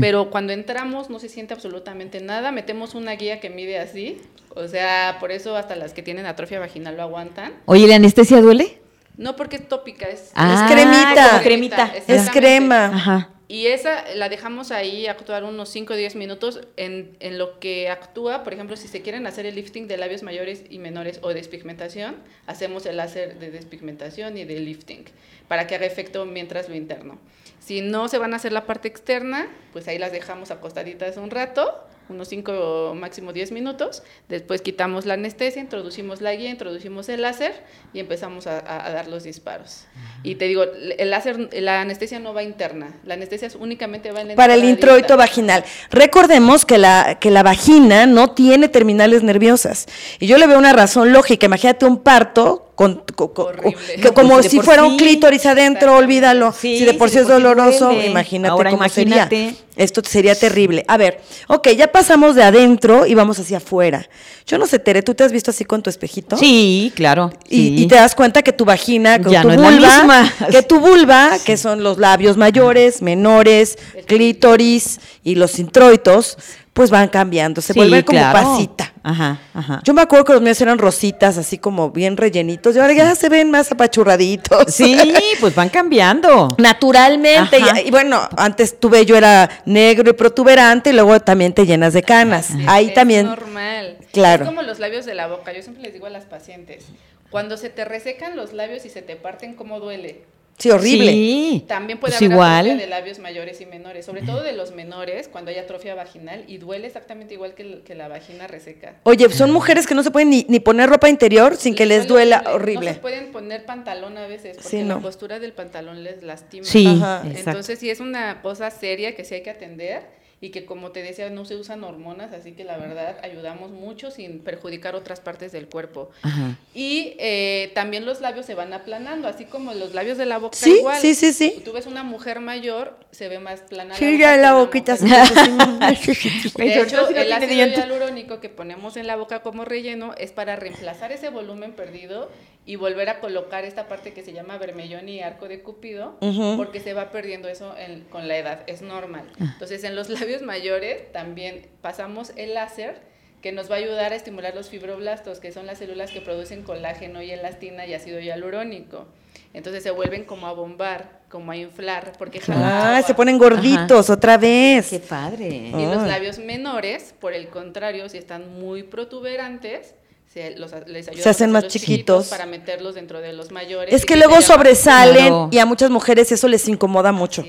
pero 0.00 0.30
cuando 0.30 0.52
entramos 0.52 1.10
no 1.10 1.18
se 1.18 1.28
siente 1.28 1.54
absolutamente 1.54 2.20
nada. 2.20 2.52
Metemos 2.52 2.94
una 2.94 3.12
guía 3.16 3.40
que 3.40 3.50
mide 3.50 3.80
así, 3.80 4.20
o 4.54 4.68
sea, 4.68 5.16
por 5.18 5.32
eso 5.32 5.56
hasta 5.56 5.74
las 5.76 5.92
que 5.92 6.02
tienen 6.02 6.26
atrofia 6.26 6.60
vaginal 6.60 6.96
lo 6.96 7.02
aguantan. 7.02 7.52
Oye, 7.66 7.88
¿la 7.88 7.96
anestesia 7.96 8.40
duele? 8.40 8.79
No 9.20 9.36
porque 9.36 9.56
es 9.56 9.68
tópica, 9.68 10.08
es, 10.08 10.30
Ah, 10.34 10.66
cremita. 10.70 11.28
como 11.30 11.42
cremita. 11.42 11.92
Es 12.08 12.30
crema. 12.30 12.86
Ajá. 12.86 13.28
Y 13.48 13.66
esa 13.66 14.04
la 14.14 14.28
dejamos 14.28 14.70
ahí 14.70 15.08
actuar 15.08 15.44
unos 15.44 15.68
5 15.70 15.92
o 15.92 15.96
10 15.96 16.14
minutos 16.16 16.60
en, 16.76 17.16
en 17.20 17.36
lo 17.36 17.58
que 17.58 17.90
actúa, 17.90 18.44
por 18.44 18.54
ejemplo, 18.54 18.76
si 18.76 18.88
se 18.88 19.02
quieren 19.02 19.26
hacer 19.26 19.44
el 19.44 19.56
lifting 19.56 19.88
de 19.88 19.96
labios 19.98 20.22
mayores 20.22 20.62
y 20.70 20.78
menores 20.78 21.18
o 21.22 21.34
despigmentación, 21.34 22.16
hacemos 22.46 22.86
el 22.86 22.96
láser 22.96 23.38
de 23.40 23.50
despigmentación 23.50 24.38
y 24.38 24.44
de 24.44 24.58
lifting 24.60 25.04
para 25.48 25.66
que 25.66 25.74
haga 25.74 25.84
efecto 25.84 26.24
mientras 26.26 26.68
lo 26.68 26.76
interno. 26.76 27.18
Si 27.58 27.82
no 27.82 28.08
se 28.08 28.18
van 28.18 28.32
a 28.32 28.36
hacer 28.36 28.52
la 28.52 28.66
parte 28.66 28.88
externa, 28.88 29.48
pues 29.72 29.86
ahí 29.88 29.98
las 29.98 30.12
dejamos 30.12 30.50
acostaditas 30.50 31.16
un 31.18 31.30
rato, 31.30 31.84
unos 32.10 32.28
5 32.28 32.52
o 32.90 32.94
máximo 32.94 33.32
10 33.32 33.52
minutos, 33.52 34.02
después 34.28 34.60
quitamos 34.62 35.06
la 35.06 35.14
anestesia, 35.14 35.62
introducimos 35.62 36.20
la 36.20 36.34
guía, 36.34 36.50
introducimos 36.50 37.08
el 37.08 37.22
láser 37.22 37.52
y 37.94 38.00
empezamos 38.00 38.46
a, 38.46 38.58
a- 38.58 38.86
a 38.86 38.90
dar 38.90 39.08
los 39.08 39.22
disparos. 39.24 39.84
Y 40.22 40.34
te 40.34 40.44
digo, 40.46 40.64
el 40.64 41.10
láser, 41.10 41.48
la 41.54 41.80
anestesia 41.80 42.18
no 42.18 42.34
va 42.34 42.42
interna, 42.42 42.94
la 43.04 43.14
anestesia 43.14 43.46
es 43.48 43.54
únicamente 43.54 44.10
va 44.12 44.20
en 44.20 44.28
la 44.28 44.34
Para 44.34 44.54
el 44.54 44.64
introito 44.64 45.16
vaginal. 45.16 45.64
Recordemos 45.90 46.64
que 46.66 46.78
la, 46.78 47.18
que 47.20 47.30
la 47.30 47.42
vagina 47.42 48.06
no 48.06 48.32
tiene 48.32 48.68
terminales 48.68 49.22
nerviosas. 49.22 49.86
Y 50.18 50.26
yo 50.26 50.36
le 50.38 50.46
veo 50.46 50.58
una 50.58 50.72
razón 50.72 51.12
lógica. 51.12 51.46
Imagínate 51.46 51.86
un 51.86 51.98
parto 52.02 52.69
con, 52.80 53.02
co- 53.14 53.34
co- 53.34 53.42
Horrible. 53.48 53.76
que 53.96 54.08
No, 54.08 54.14
como 54.14 54.34
pues, 54.36 54.46
si 54.48 54.58
fuera 54.60 54.82
sí. 54.84 54.88
un 54.88 54.96
clítoris 54.96 55.44
adentro, 55.44 55.96
olvídalo. 55.96 56.50
Sí, 56.50 56.78
si 56.78 56.84
de 56.86 56.94
por 56.94 57.10
si 57.10 57.16
sí 57.16 57.20
es 57.20 57.28
doloroso, 57.28 57.88
duele. 57.90 58.06
imagínate 58.06 58.52
Ahora 58.52 58.70
cómo 58.70 58.82
imagínate. 58.82 59.36
sería. 59.36 59.54
Esto 59.76 60.00
sería 60.02 60.34
terrible. 60.34 60.82
A 60.88 60.96
ver, 60.96 61.20
ok, 61.48 61.68
ya 61.76 61.92
pasamos 61.92 62.34
de 62.36 62.42
adentro 62.42 63.04
y 63.06 63.14
vamos 63.14 63.38
hacia 63.38 63.58
afuera. 63.58 64.08
Yo 64.46 64.56
no 64.56 64.66
sé, 64.66 64.78
Tere, 64.78 65.02
¿tú 65.02 65.14
te 65.14 65.24
has 65.24 65.30
visto 65.30 65.50
así 65.50 65.66
con 65.66 65.82
tu 65.82 65.90
espejito? 65.90 66.38
Sí, 66.38 66.90
claro. 66.96 67.30
Y, 67.50 67.56
sí. 67.56 67.74
y 67.80 67.86
te 67.86 67.96
das 67.96 68.14
cuenta 68.14 68.40
que 68.40 68.52
tu 68.54 68.64
vagina, 68.64 69.18
que 69.18 69.28
Ya 69.30 69.42
tu 69.42 69.48
no 69.48 69.52
es 69.54 69.60
la 69.60 69.70
vulva, 69.70 69.96
misma. 70.22 70.32
que 70.50 70.62
tu 70.62 70.80
vulva, 70.80 71.32
que 71.44 71.58
son 71.58 71.82
los 71.82 71.98
labios 71.98 72.38
mayores, 72.38 73.02
menores, 73.02 73.76
clítoris 74.06 75.00
y 75.22 75.34
los 75.34 75.58
introitos, 75.58 76.38
pues 76.72 76.90
van 76.90 77.08
cambiando, 77.08 77.60
se 77.60 77.72
Sí, 77.74 77.78
vuelven 77.78 78.02
como 78.04 78.18
claro. 78.20 78.38
pasita. 78.52 78.89
Ajá, 79.02 79.38
ajá. 79.54 79.80
Yo 79.84 79.94
me 79.94 80.02
acuerdo 80.02 80.24
que 80.26 80.32
los 80.34 80.42
míos 80.42 80.60
eran 80.60 80.78
rositas, 80.78 81.38
así 81.38 81.56
como 81.58 81.90
bien 81.90 82.16
rellenitos, 82.18 82.76
y 82.76 82.78
ahora 82.78 82.92
ya 82.92 83.14
se 83.14 83.28
ven 83.30 83.50
más 83.50 83.72
apachurraditos. 83.72 84.74
Sí, 84.74 84.96
pues 85.40 85.54
van 85.54 85.68
cambiando. 85.70 86.54
Naturalmente, 86.58 87.56
Ajá. 87.56 87.80
y, 87.80 87.88
y 87.88 87.90
bueno, 87.90 88.20
antes 88.36 88.78
tu 88.78 88.90
vello 88.90 89.16
era 89.16 89.48
negro 89.64 90.10
y 90.10 90.12
protuberante 90.12 90.90
y 90.90 90.92
luego 90.92 91.18
también 91.20 91.52
te 91.54 91.64
llenas 91.64 91.92
de 91.94 92.02
canas. 92.02 92.46
Sí, 92.46 92.64
Ahí 92.68 92.88
es 92.88 92.94
también. 92.94 93.26
normal. 93.26 93.96
Claro. 94.12 94.44
Es 94.44 94.48
como 94.50 94.62
los 94.62 94.78
labios 94.78 95.06
de 95.06 95.14
la 95.14 95.28
boca. 95.28 95.52
Yo 95.52 95.62
siempre 95.62 95.82
les 95.84 95.92
digo 95.94 96.06
a 96.06 96.10
las 96.10 96.24
pacientes, 96.24 96.84
cuando 97.30 97.56
se 97.56 97.70
te 97.70 97.84
resecan 97.84 98.36
los 98.36 98.52
labios 98.52 98.84
y 98.84 98.90
se 98.90 99.02
te 99.02 99.16
parten, 99.16 99.54
¿cómo 99.54 99.80
duele? 99.80 100.24
Sí, 100.58 100.70
horrible. 100.70 101.10
Sí. 101.12 101.64
También 101.66 101.98
puede 101.98 102.12
Pues 102.12 102.20
haber 102.22 102.32
igual. 102.32 102.58
atrofia 102.66 102.76
de 102.76 102.86
labios 102.86 103.18
mayores 103.18 103.60
y 103.62 103.66
menores, 103.66 104.04
sobre 104.04 104.20
todo 104.22 104.42
de 104.42 104.52
los 104.52 104.72
menores, 104.74 105.28
cuando 105.28 105.50
hay 105.50 105.56
atrofia 105.56 105.94
vaginal 105.94 106.44
y 106.48 106.58
duele 106.58 106.86
exactamente 106.86 107.32
igual 107.32 107.54
que, 107.54 107.62
el- 107.62 107.80
que 107.82 107.94
la 107.94 108.08
vagina 108.08 108.46
reseca. 108.46 108.96
Oye, 109.04 109.28
son 109.30 109.52
mujeres 109.52 109.86
que 109.86 109.94
no 109.94 110.02
se 110.02 110.10
pueden 110.10 110.28
ni, 110.28 110.44
ni 110.48 110.60
poner 110.60 110.90
ropa 110.90 111.08
interior 111.08 111.56
sin 111.56 111.74
que 111.74 111.86
les 111.86 112.06
duela 112.06 112.42
No 112.44 112.52
horrible. 112.52 112.92
se 112.92 113.00
pueden 113.00 113.32
poner 113.32 113.64
pantalón 113.64 114.18
a 114.18 114.26
veces 114.26 114.56
porque 114.56 114.68
Sí, 114.68 114.78
la 114.80 114.96
no. 114.96 115.00
postura 115.00 115.38
del 115.38 115.52
pantalón 115.54 116.04
les 116.04 116.22
lastima. 116.22 116.64
Sí, 116.66 116.86
Ajá. 116.86 117.22
Entonces 117.24 117.78
sí 117.78 117.88
es 117.88 118.00
una 118.00 118.42
cosa 118.42 118.70
seria 118.70 119.14
que 119.16 119.24
sí 119.24 119.34
hay 119.36 119.42
que 119.42 119.50
atender 119.50 120.02
y 120.42 120.50
que 120.50 120.64
como 120.64 120.90
te 120.90 121.02
decía 121.02 121.28
no 121.28 121.44
se 121.44 121.56
usan 121.56 121.84
hormonas, 121.84 122.32
así 122.32 122.52
que 122.52 122.64
la 122.64 122.78
verdad 122.78 123.18
ayudamos 123.22 123.70
mucho 123.70 124.10
sin 124.10 124.40
perjudicar 124.40 124.94
otras 124.94 125.20
partes 125.20 125.52
del 125.52 125.68
cuerpo. 125.68 126.10
Ajá. 126.22 126.56
Y 126.74 127.14
eh, 127.18 127.70
también 127.74 128.06
los 128.06 128.22
labios 128.22 128.46
se 128.46 128.54
van 128.54 128.72
aplanando, 128.72 129.28
así 129.28 129.44
como 129.44 129.74
los 129.74 129.92
labios 129.92 130.16
de 130.16 130.24
la 130.24 130.38
boca 130.38 130.56
Sí, 130.56 130.78
igual. 130.78 130.98
sí, 130.98 131.14
sí, 131.14 131.34
sí. 131.34 131.60
Tú 131.62 131.72
ves 131.72 131.86
una 131.86 132.04
mujer 132.04 132.40
mayor, 132.40 132.98
se 133.10 133.28
ve 133.28 133.38
más 133.38 133.60
plana. 133.60 133.94
Sí, 133.96 134.16
la 134.16 134.34
una 134.38 134.54
boquita. 134.54 134.96
Güey, 134.96 135.10
de 136.68 136.82
hecho, 136.82 137.06
si 137.06 137.14
no 137.14 137.20
el 137.20 137.32
ácido 137.32 137.52
hialurónico 137.66 138.40
que 138.40 138.48
ponemos 138.48 138.96
en 138.96 139.06
la 139.06 139.16
boca 139.16 139.42
como 139.42 139.66
relleno 139.66 140.14
es 140.16 140.32
para 140.32 140.56
reemplazar 140.56 141.12
ese 141.12 141.28
volumen 141.28 141.72
perdido 141.72 142.30
y 142.70 142.76
volver 142.76 143.08
a 143.08 143.18
colocar 143.18 143.64
esta 143.64 143.88
parte 143.88 144.12
que 144.12 144.22
se 144.22 144.32
llama 144.32 144.56
vermellón 144.56 145.08
y 145.08 145.20
arco 145.22 145.48
de 145.48 145.60
cupido, 145.60 146.16
porque 146.56 146.78
se 146.78 146.94
va 146.94 147.10
perdiendo 147.10 147.48
eso 147.48 147.74
en- 147.76 148.04
con 148.04 148.28
la 148.28 148.38
edad, 148.38 148.60
es 148.68 148.80
normal. 148.80 149.24
Ah. 149.40 149.50
Entonces, 149.54 149.82
en 149.82 149.96
los 149.96 150.08
labios 150.08 150.42
mayores 150.42 151.10
también 151.10 151.66
pasamos 151.80 152.30
el 152.36 152.54
láser 152.54 153.00
que 153.42 153.50
nos 153.50 153.68
va 153.68 153.74
a 153.74 153.78
ayudar 153.78 154.12
a 154.12 154.14
estimular 154.14 154.54
los 154.54 154.68
fibroblastos, 154.68 155.40
que 155.40 155.50
son 155.50 155.66
las 155.66 155.78
células 155.78 156.12
que 156.12 156.20
producen 156.20 156.62
colágeno 156.62 157.20
y 157.22 157.32
elastina 157.32 157.86
y 157.86 157.94
ácido 157.94 158.20
hialurónico. 158.20 159.06
Entonces 159.52 159.82
se 159.82 159.90
vuelven 159.90 160.24
como 160.24 160.46
a 160.46 160.52
bombar, 160.52 161.22
como 161.28 161.50
a 161.50 161.56
inflar, 161.56 162.12
porque 162.18 162.38
jalan 162.38 162.62
Ah, 162.62 162.96
agua. 162.98 163.02
se 163.08 163.14
ponen 163.14 163.36
gorditos 163.36 164.10
otra 164.10 164.38
vez. 164.38 164.90
Qué 164.90 165.00
padre. 165.00 165.48
Y 165.48 165.72
los 165.72 166.04
Ay. 166.04 166.08
labios 166.08 166.38
menores, 166.38 167.16
por 167.18 167.32
el 167.32 167.48
contrario, 167.48 168.08
si 168.08 168.16
están 168.18 168.60
muy 168.60 168.84
protuberantes, 168.84 169.96
se, 170.32 170.56
los, 170.56 170.70
les 170.86 171.08
ayuda 171.08 171.22
Se 171.24 171.28
hacen 171.28 171.50
más 171.50 171.66
chiquitos. 171.66 172.28
para 172.28 172.46
meterlos 172.46 172.94
dentro 172.94 173.20
de 173.20 173.32
los 173.32 173.50
mayores. 173.50 173.92
Es 173.92 174.06
que 174.06 174.14
luego 174.16 174.40
sobresalen 174.40 175.26
Claro. 175.26 175.48
y 175.50 175.58
a 175.58 175.66
muchas 175.66 175.90
mujeres 175.90 176.30
eso 176.30 176.46
les 176.46 176.68
incomoda 176.68 177.10
mucho. 177.10 177.44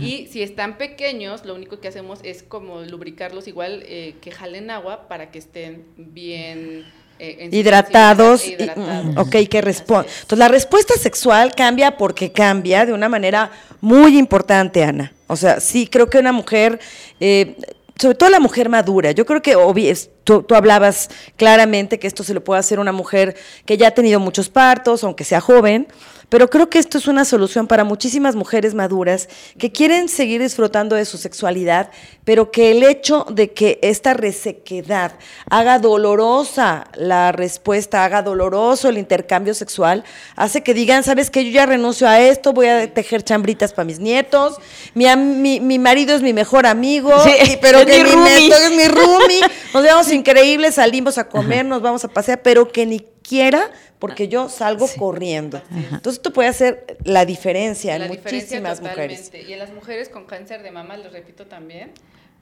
Y 0.00 0.28
si 0.32 0.42
están 0.42 0.78
pequeños, 0.78 1.44
lo 1.44 1.54
único 1.54 1.78
que 1.80 1.88
hacemos 1.88 2.18
es 2.24 2.42
como 2.42 2.80
lubricarlos 2.82 3.46
igual 3.46 3.84
eh, 3.86 4.16
que 4.20 4.32
jalen 4.32 4.70
agua 4.70 5.06
para 5.08 5.30
que 5.30 5.38
estén 5.38 5.84
bien 5.96 6.84
eh, 7.20 7.48
hidratados, 7.52 8.44
e 8.44 8.50
hidratados. 8.54 9.04
mm, 9.14 9.18
ok, 9.18 9.36
que 9.48 9.60
responde. 9.60 10.08
Entonces 10.10 10.38
la 10.38 10.48
respuesta 10.48 10.94
sexual 10.94 11.54
cambia 11.54 11.96
porque 11.96 12.32
cambia 12.32 12.84
de 12.84 12.92
una 12.92 13.08
manera 13.08 13.52
muy 13.80 14.18
importante, 14.18 14.82
Ana. 14.82 15.12
O 15.28 15.36
sea, 15.36 15.60
sí, 15.60 15.86
creo 15.86 16.10
que 16.10 16.18
una 16.18 16.32
mujer, 16.32 16.80
eh, 17.20 17.54
sobre 18.02 18.16
todo 18.16 18.28
la 18.30 18.40
mujer 18.40 18.68
madura, 18.68 19.12
yo 19.12 19.24
creo 19.24 19.40
que 19.42 19.56
obvi- 19.56 19.88
es- 19.88 20.10
tú, 20.24 20.42
tú 20.42 20.54
hablabas 20.54 21.08
claramente 21.36 21.98
que 21.98 22.06
esto 22.06 22.24
se 22.24 22.34
lo 22.34 22.42
puede 22.44 22.60
hacer 22.60 22.78
una 22.80 22.92
mujer 22.92 23.36
que 23.64 23.76
ya 23.76 23.88
ha 23.88 23.90
tenido 23.92 24.20
muchos 24.20 24.48
partos, 24.48 25.04
aunque 25.04 25.24
sea 25.24 25.40
joven, 25.40 25.86
pero 26.32 26.48
creo 26.48 26.70
que 26.70 26.78
esto 26.78 26.96
es 26.96 27.08
una 27.08 27.26
solución 27.26 27.66
para 27.66 27.84
muchísimas 27.84 28.36
mujeres 28.36 28.72
maduras 28.72 29.28
que 29.58 29.70
quieren 29.70 30.08
seguir 30.08 30.40
disfrutando 30.40 30.96
de 30.96 31.04
su 31.04 31.18
sexualidad, 31.18 31.90
pero 32.24 32.50
que 32.50 32.70
el 32.70 32.84
hecho 32.84 33.26
de 33.28 33.52
que 33.52 33.78
esta 33.82 34.14
resequedad 34.14 35.12
haga 35.50 35.78
dolorosa 35.78 36.86
la 36.94 37.32
respuesta, 37.32 38.06
haga 38.06 38.22
doloroso 38.22 38.88
el 38.88 38.96
intercambio 38.96 39.52
sexual, 39.52 40.04
hace 40.34 40.62
que 40.62 40.72
digan, 40.72 41.04
sabes 41.04 41.28
que 41.28 41.44
yo 41.44 41.50
ya 41.50 41.66
renuncio 41.66 42.08
a 42.08 42.18
esto, 42.18 42.54
voy 42.54 42.68
a 42.68 42.94
tejer 42.94 43.22
chambritas 43.22 43.74
para 43.74 43.84
mis 43.84 43.98
nietos, 43.98 44.56
mi, 44.94 45.14
mi, 45.14 45.60
mi 45.60 45.78
marido 45.78 46.16
es 46.16 46.22
mi 46.22 46.32
mejor 46.32 46.64
amigo, 46.64 47.12
Sí, 47.24 47.58
pero 47.60 47.80
es 47.80 47.84
que 47.84 48.04
mi 48.04 48.08
mi, 48.08 48.14
roomie. 48.14 48.48
neto 48.48 48.56
es 48.56 48.70
mi 48.70 48.88
roomie, 48.88 49.40
nos 49.74 49.82
vemos 49.82 50.10
increíbles, 50.10 50.76
salimos 50.76 51.18
a 51.18 51.28
comer, 51.28 51.66
nos 51.66 51.82
vamos 51.82 52.02
a 52.06 52.08
pasear, 52.08 52.40
pero 52.40 52.72
que 52.72 52.86
ni 52.86 53.00
quiera 53.22 53.70
porque 54.02 54.26
yo 54.26 54.48
salgo 54.48 54.88
corriendo. 54.98 55.62
Entonces 55.70 56.14
esto 56.14 56.32
puede 56.32 56.48
hacer 56.48 56.98
la 57.04 57.24
diferencia 57.24 57.94
en 57.94 58.00
La 58.00 58.08
diferencia 58.08 58.60
muchísimas 58.60 58.80
mujeres. 58.80 59.20
totalmente. 59.26 59.48
Y 59.48 59.52
en 59.52 59.58
las 59.60 59.72
mujeres 59.72 60.08
con 60.08 60.24
cáncer 60.26 60.64
de 60.64 60.72
mama, 60.72 60.96
les 60.96 61.12
repito 61.12 61.46
también, 61.46 61.92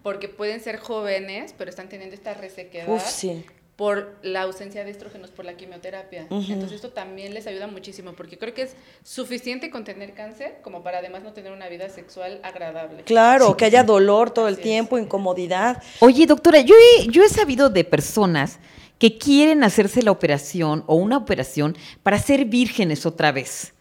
porque 0.02 0.28
pueden 0.28 0.60
ser 0.62 0.78
jóvenes, 0.78 1.54
pero 1.58 1.68
están 1.68 1.90
teniendo 1.90 2.14
esta 2.14 2.32
resequedad 2.32 2.88
Uf, 2.88 3.04
sí. 3.06 3.44
por 3.76 4.16
la 4.22 4.40
ausencia 4.40 4.84
de 4.84 4.90
estrógenos 4.90 5.30
por 5.32 5.44
la 5.44 5.54
quimioterapia. 5.58 6.28
Entonces 6.30 6.72
esto 6.72 6.92
también 6.92 7.34
les 7.34 7.46
ayuda 7.46 7.66
muchísimo, 7.66 8.14
porque 8.14 8.38
creo 8.38 8.54
que 8.54 8.62
es 8.62 8.74
suficiente 9.04 9.68
con 9.68 9.84
tener 9.84 10.14
cáncer 10.14 10.60
como 10.62 10.82
para 10.82 11.00
además 11.00 11.22
no 11.24 11.34
tener 11.34 11.52
una 11.52 11.68
vida 11.68 11.90
sexual 11.90 12.40
agradable. 12.42 13.02
Claro, 13.02 13.54
que 13.58 13.66
haya 13.66 13.84
dolor 13.84 14.30
todo 14.30 14.48
el 14.48 14.54
es. 14.54 14.62
tiempo, 14.62 14.96
incomodidad. 14.96 15.82
Oye, 16.00 16.24
doctora, 16.24 16.60
yo 16.60 16.74
he, 16.74 17.08
yo 17.08 17.22
he 17.22 17.28
sabido 17.28 17.68
de 17.68 17.84
personas 17.84 18.58
que 19.00 19.18
quieren 19.18 19.64
hacerse 19.64 20.02
la 20.04 20.12
operación 20.12 20.84
o 20.86 20.94
una 20.94 21.16
operación 21.16 21.76
para 22.04 22.20
ser 22.20 22.44
vírgenes 22.44 23.04
otra 23.06 23.32
vez. 23.32 23.72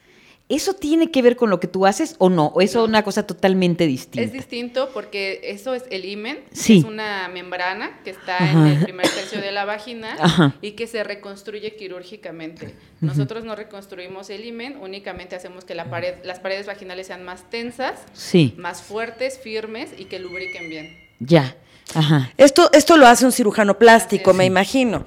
¿Eso 0.47 0.73
tiene 0.73 1.11
que 1.11 1.21
ver 1.21 1.35
con 1.35 1.51
lo 1.51 1.59
que 1.59 1.67
tú 1.67 1.85
haces 1.85 2.15
o 2.17 2.27
no? 2.29 2.47
¿O 2.47 2.61
eso 2.61 2.81
es 2.83 2.89
una 2.89 3.03
cosa 3.03 3.27
totalmente 3.27 3.85
distinta? 3.85 4.21
Es 4.25 4.33
distinto 4.33 4.89
porque 4.95 5.41
eso 5.43 5.75
es 5.75 5.83
el 5.91 6.05
imen, 6.05 6.39
Sí. 6.53 6.79
es 6.79 6.85
una 6.85 7.27
membrana 7.27 7.99
que 8.03 8.09
está 8.09 8.37
Ajá. 8.37 8.51
en 8.61 8.77
el 8.77 8.83
primer 8.83 9.07
tercio 9.07 9.41
de 9.41 9.51
la 9.51 9.65
vagina 9.65 10.15
Ajá. 10.19 10.55
y 10.63 10.71
que 10.71 10.87
se 10.87 11.03
reconstruye 11.03 11.75
quirúrgicamente. 11.75 12.73
Nosotros 12.99 13.43
no 13.43 13.55
reconstruimos 13.55 14.31
el 14.31 14.43
imen, 14.43 14.77
únicamente 14.77 15.35
hacemos 15.35 15.65
que 15.65 15.75
la 15.75 15.87
pared, 15.91 16.15
las 16.23 16.39
paredes 16.39 16.65
vaginales 16.65 17.05
sean 17.05 17.23
más 17.23 17.47
tensas, 17.51 17.99
Sí, 18.13 18.55
más 18.57 18.81
fuertes, 18.81 19.37
firmes 19.37 19.91
y 19.99 20.05
que 20.05 20.17
lubriquen 20.17 20.67
bien. 20.69 20.97
ya. 21.19 21.55
Ajá. 21.95 22.31
Esto, 22.37 22.69
esto 22.73 22.97
lo 22.97 23.07
hace 23.07 23.25
un 23.25 23.31
cirujano 23.31 23.77
plástico, 23.77 24.33
me 24.33 24.45
imagino. 24.45 25.05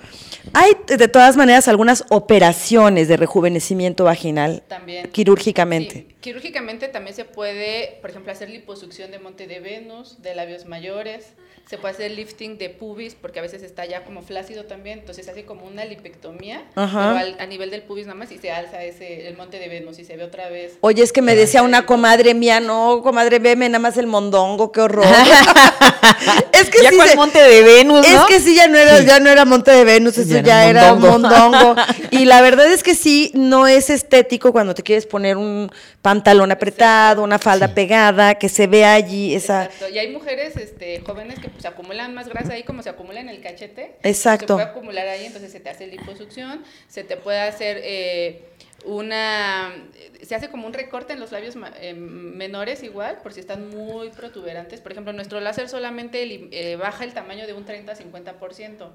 Hay 0.53 0.73
de 0.87 1.09
todas 1.09 1.37
maneras 1.37 1.69
algunas 1.69 2.05
operaciones 2.09 3.09
de 3.09 3.17
rejuvenecimiento 3.17 4.05
vaginal 4.05 4.63
También. 4.69 5.11
quirúrgicamente. 5.11 6.07
Sí, 6.09 6.12
quirúrgicamente 6.23 6.89
también 6.89 7.15
se 7.15 7.27
puede, 7.27 7.99
por 8.01 8.09
ejemplo, 8.09 8.33
hacer 8.33 8.49
liposucción 8.49 9.11
de 9.11 9.19
monte 9.19 9.47
de 9.47 9.61
Venus, 9.61 10.23
de 10.23 10.35
labios 10.35 10.65
mayores. 10.65 11.27
Se 11.69 11.79
puede 11.79 11.95
hacer 11.95 12.11
lifting 12.11 12.59
de 12.59 12.71
pubis, 12.71 13.15
porque 13.15 13.39
a 13.39 13.43
veces 13.43 13.63
está 13.63 13.85
ya 13.87 14.05
como 14.05 14.23
flácido 14.23 14.65
también. 14.65 14.99
Entonces 14.99 15.25
se 15.27 15.31
hace 15.31 15.45
como 15.45 15.65
una 15.67 15.85
lipectomía, 15.85 16.65
Ajá. 16.75 17.13
pero 17.15 17.19
al- 17.19 17.37
a 17.39 17.47
nivel 17.47 17.71
del 17.71 17.83
pubis 17.83 18.07
nada 18.07 18.19
más 18.19 18.33
y 18.33 18.39
se 18.39 18.51
alza 18.51 18.83
ese, 18.83 19.29
el 19.29 19.37
monte 19.37 19.59
de 19.61 19.69
Venus 19.69 19.99
y 20.01 20.05
se 20.05 20.17
ve 20.17 20.25
otra 20.25 20.49
vez. 20.49 20.73
Oye, 20.81 21.03
es 21.05 21.13
que 21.13 21.23
me 21.23 21.37
decía 21.37 21.63
una 21.63 21.87
comadre 21.87 22.35
mía, 22.35 22.59
no, 22.61 23.01
comadre, 23.03 23.39
veme 23.39 23.69
nada 23.69 23.79
más 23.79 23.97
el 23.97 24.07
mondongo, 24.09 24.73
qué 24.73 24.81
horror. 24.81 25.05
es 26.53 26.69
que 26.69 26.83
ya 26.83 26.91
sí 26.91 26.97
con 26.97 27.07
se- 27.09 27.17
Monte 27.17 27.41
de 27.41 27.63
Venus, 27.63 28.07
Es 28.07 28.15
¿no? 28.15 28.27
que 28.27 28.41
sí, 28.41 28.55
ya 28.57 28.67
no 28.69 28.77
era, 28.79 28.99
Sí. 28.99 29.07
ya 29.07 29.21
no 29.21 29.31
era 29.31 29.45
Monte 29.45 29.71
de 29.71 29.85
Venus, 29.85 30.19
eso 30.19 30.29
Ya 30.35 30.43
ya, 30.43 30.69
era 30.69 30.81
era 30.89 30.95
mondongo. 30.95 31.29
mondongo. 31.29 31.77
y 32.11 32.25
la 32.25 32.41
verdad 32.43 32.67
es 32.73 32.83
que 32.83 32.95
sí, 32.95 33.31
no 33.35 33.67
es 33.67 33.89
estético 33.91 34.53
cuando 34.53 34.75
te 34.75 34.83
quieres 34.83 35.07
poner 35.07 35.37
un 35.37 35.71
pantalón 36.13 36.53
apretado, 36.53 37.23
una 37.23 37.39
falda 37.39 37.69
pegada, 37.75 38.35
que 38.35 38.51
se 38.51 38.67
vea 38.67 38.93
allí 38.93 39.35
esa... 39.35 39.65
Exacto. 39.65 39.89
Y 39.89 39.99
hay 39.99 40.11
mujeres 40.11 40.57
este, 40.59 41.01
jóvenes 41.01 41.39
que 41.39 41.49
pues, 41.49 41.65
acumulan 41.65 42.15
más 42.15 42.29
grasa 42.29 42.53
ahí, 42.53 42.65
como 42.65 42.83
se 42.83 42.91
acumula 42.91 43.21
en 43.21 43.31
el 43.31 43.41
cachete. 43.41 43.95
Exacto. 44.03 44.59
Se 44.59 44.65
puede 44.65 44.69
acumular 44.69 45.09
ahí, 45.09 45.25
entonces 45.25 45.51
se 45.51 45.61
te 45.61 45.71
hace 45.71 45.87
liposucción, 45.87 46.65
se 46.87 47.03
te 47.03 47.17
puede 47.17 47.41
hacer 47.41 47.81
eh, 47.83 48.43
una. 48.85 49.73
Se 50.23 50.35
hace 50.35 50.51
como 50.51 50.67
un 50.67 50.73
recorte 50.73 51.13
en 51.13 51.21
los 51.21 51.33
labios 51.33 51.57
eh, 51.81 51.95
menores, 51.95 52.83
igual, 52.83 53.19
por 53.23 53.33
si 53.33 53.41
están 53.41 53.71
muy 53.71 54.11
protuberantes. 54.11 54.81
Por 54.81 54.93
ejemplo, 54.93 55.13
nuestro 55.13 55.41
láser 55.41 55.69
solamente 55.69 56.23
eh, 56.25 56.77
baja 56.77 57.05
el 57.05 57.15
tamaño 57.15 57.47
de 57.47 57.53
un 57.53 57.67
30-50%. 57.67 58.91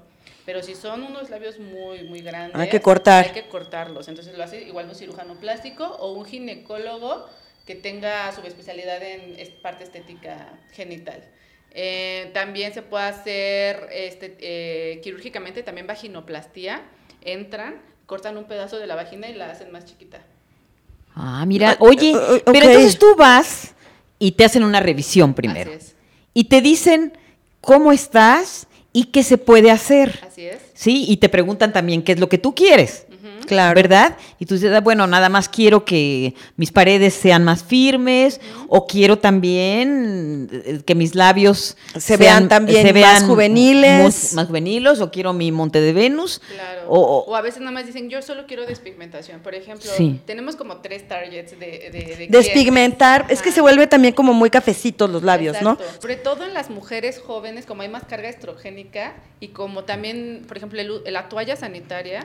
Pero 0.46 0.62
si 0.62 0.74
son 0.74 1.02
unos 1.02 1.30
labios 1.30 1.58
muy, 1.58 2.04
muy 2.04 2.20
grandes, 2.20 2.58
Hay 2.58 2.68
que 2.68 2.80
cortar. 2.80 3.26
Hay 3.26 3.32
que 3.32 3.48
cortarlos. 3.48 4.08
Entonces 4.08 4.36
lo 4.36 4.44
hace 4.44 4.62
igual 4.62 4.88
un 4.88 4.94
cirujano 4.94 5.34
plástico 5.34 5.84
o 5.84 6.12
un 6.12 6.24
ginecólogo 6.24 7.28
que 7.66 7.74
tenga 7.74 8.32
subespecialidad 8.32 9.02
en 9.02 9.36
parte 9.60 9.84
estética 9.84 10.58
genital. 10.72 11.22
Eh, 11.72 12.30
también 12.32 12.72
se 12.72 12.82
puede 12.82 13.04
hacer 13.04 13.88
este, 13.92 15.00
quirúrgicamente 15.02 15.62
también 15.62 15.86
vaginoplastia. 15.86 16.82
Entran, 17.20 17.80
cortan 18.08 18.38
un 18.38 18.44
pedazo 18.44 18.78
de 18.78 18.86
la 18.86 18.94
vagina 18.94 19.28
y 19.28 19.34
la 19.34 19.50
hacen 19.50 19.70
más 19.70 19.84
chiquita. 19.84 20.18
Ah, 21.14 21.44
mira, 21.46 21.76
oye, 21.78 22.12
eh, 22.12 22.36
eh, 22.36 22.42
pero 22.46 22.66
entonces 22.66 22.98
tú 22.98 23.14
vas 23.16 23.74
y 24.18 24.32
te 24.32 24.46
hacen 24.46 24.64
una 24.64 24.80
revisión 24.80 25.34
primero. 25.34 25.70
Así 25.70 25.78
es. 25.78 25.94
Y 26.32 26.44
te 26.44 26.62
dicen 26.62 27.12
cómo 27.60 27.92
estás 27.92 28.66
y 28.94 29.04
qué 29.04 29.22
se 29.22 29.36
puede 29.36 29.70
hacer. 29.70 30.20
Así 30.26 30.46
es. 30.46 30.56
Sí, 30.72 31.04
y 31.06 31.18
te 31.18 31.28
preguntan 31.28 31.70
también 31.70 32.02
qué 32.02 32.12
es 32.12 32.18
lo 32.18 32.30
que 32.30 32.38
tú 32.38 32.54
quieres. 32.54 33.04
Claro. 33.48 33.74
¿Verdad? 33.74 34.16
Y 34.38 34.46
tú 34.46 34.54
dices, 34.54 34.72
ah, 34.74 34.80
bueno, 34.80 35.06
nada 35.06 35.28
más 35.28 35.48
quiero 35.48 35.84
que 35.84 36.34
mis 36.56 36.70
paredes 36.72 37.14
sean 37.14 37.44
más 37.44 37.62
firmes 37.64 38.40
o 38.68 38.86
quiero 38.86 39.18
también 39.18 40.48
eh, 40.52 40.80
que 40.84 40.94
mis 40.94 41.14
labios 41.14 41.76
Se 41.98 42.16
vean 42.16 42.48
también 42.48 42.98
más 43.00 43.24
juveniles. 43.24 44.02
Más, 44.02 44.34
más 44.34 44.46
juveniles 44.46 45.00
o 45.00 45.10
quiero 45.10 45.32
mi 45.32 45.50
monte 45.52 45.80
de 45.80 45.92
Venus. 45.92 46.40
Claro. 46.54 46.82
O, 46.88 46.98
O, 47.00 47.24
o- 47.30 47.36
a 47.36 47.40
veces 47.40 47.60
nada 47.60 47.72
más 47.72 47.86
dicen, 47.86 48.08
yo 48.10 48.20
solo 48.22 48.46
quiero 48.46 48.66
despigmentación. 48.66 49.40
Por 49.40 49.54
ejemplo, 49.54 49.90
Sí. 49.96 50.20
tenemos 50.26 50.56
como 50.56 50.78
tres 50.78 51.06
targets 51.08 51.52
de, 51.52 51.66
de, 51.66 51.90
de 51.90 52.04
clientes. 52.04 52.30
Despigmentar, 52.30 53.26
es 53.28 53.40
que 53.42 53.48
Ajá. 53.50 53.56
se 53.56 53.60
vuelve 53.60 53.86
también 53.86 54.14
como 54.14 54.32
muy 54.32 54.50
cafecitos 54.50 55.08
los 55.10 55.22
labios, 55.22 55.56
Exacto. 55.56 55.82
¿no? 55.84 56.00
Sobre 56.00 56.16
todo 56.16 56.44
en 56.44 56.54
las 56.54 56.70
mujeres 56.70 57.20
jóvenes, 57.24 57.66
como 57.66 57.82
hay 57.82 57.88
más 57.88 58.04
carga 58.04 58.28
estrogénica 58.28 59.14
y 59.40 59.48
como 59.48 59.84
también, 59.84 60.44
por 60.46 60.56
ejemplo, 60.56 60.80
el 60.80 60.90
u- 60.90 61.02
la 61.06 61.28
toalla 61.28 61.56
sanitaria 61.56 62.24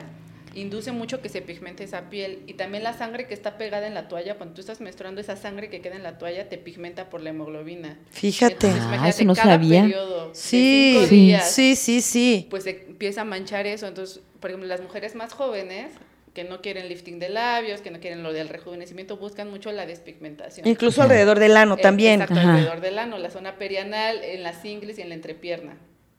induce 0.54 0.92
mucho 0.92 1.20
que 1.20 1.28
se 1.28 1.42
pigmente 1.42 1.84
esa 1.84 2.10
piel. 2.10 2.40
Y 2.46 2.54
también 2.54 2.82
la 2.84 2.92
sangre 2.96 3.26
que 3.26 3.34
está 3.34 3.56
pegada 3.58 3.86
en 3.86 3.94
la 3.94 4.08
toalla, 4.08 4.36
cuando 4.36 4.54
tú 4.54 4.60
estás 4.60 4.80
menstruando, 4.80 5.20
esa 5.20 5.36
sangre 5.36 5.68
que 5.70 5.80
queda 5.80 5.96
en 5.96 6.02
la 6.02 6.18
toalla 6.18 6.48
te 6.48 6.58
pigmenta 6.58 7.10
por 7.10 7.20
la 7.22 7.30
hemoglobina. 7.30 7.98
Fíjate. 8.10 8.68
Entonces, 8.68 8.82
Ah, 9.00 9.08
eso 9.08 9.24
no 9.24 9.34
cada 9.34 9.54
sabía. 9.54 9.82
periodo 9.82 10.30
Sí, 10.34 10.96
sí, 11.08 11.14
días, 11.14 11.50
sí, 11.50 11.76
sí, 11.76 12.00
sí. 12.00 12.46
pues 12.50 12.64
se 12.64 12.84
empieza 12.88 13.22
a 13.22 13.24
manchar 13.24 13.66
eso. 13.66 13.86
Entonces, 13.86 14.20
por 14.40 14.50
ejemplo, 14.50 14.68
las 14.68 14.80
mujeres 14.80 15.14
más 15.14 15.32
jóvenes 15.32 15.92
que 16.34 16.42
no 16.44 16.60
quieren 16.60 16.88
lifting 16.88 17.20
de 17.20 17.28
labios, 17.28 17.80
que 17.80 17.92
no 17.92 18.00
quieren 18.00 18.22
lo 18.24 18.32
del 18.32 18.48
rejuvenecimiento, 18.48 19.16
buscan 19.16 19.48
mucho 19.50 19.70
la 19.70 19.86
despigmentación. 19.86 20.66
Incluso 20.66 21.00
alrededor 21.02 21.38
del 21.38 21.56
ano 21.56 21.76
Eh, 21.78 21.80
también. 21.82 22.20
Exacto, 22.22 22.40
Ajá. 22.40 22.54
alrededor 22.54 22.80
del 22.80 22.98
ano, 22.98 23.18
la 23.18 23.30
zona 23.30 23.56
perianal, 23.56 24.22
en 24.24 24.42
las 24.42 24.64
ingles 24.64 24.98
y 24.98 25.02
en 25.02 25.10
la 25.10 25.14
entrepierna. 25.14 25.76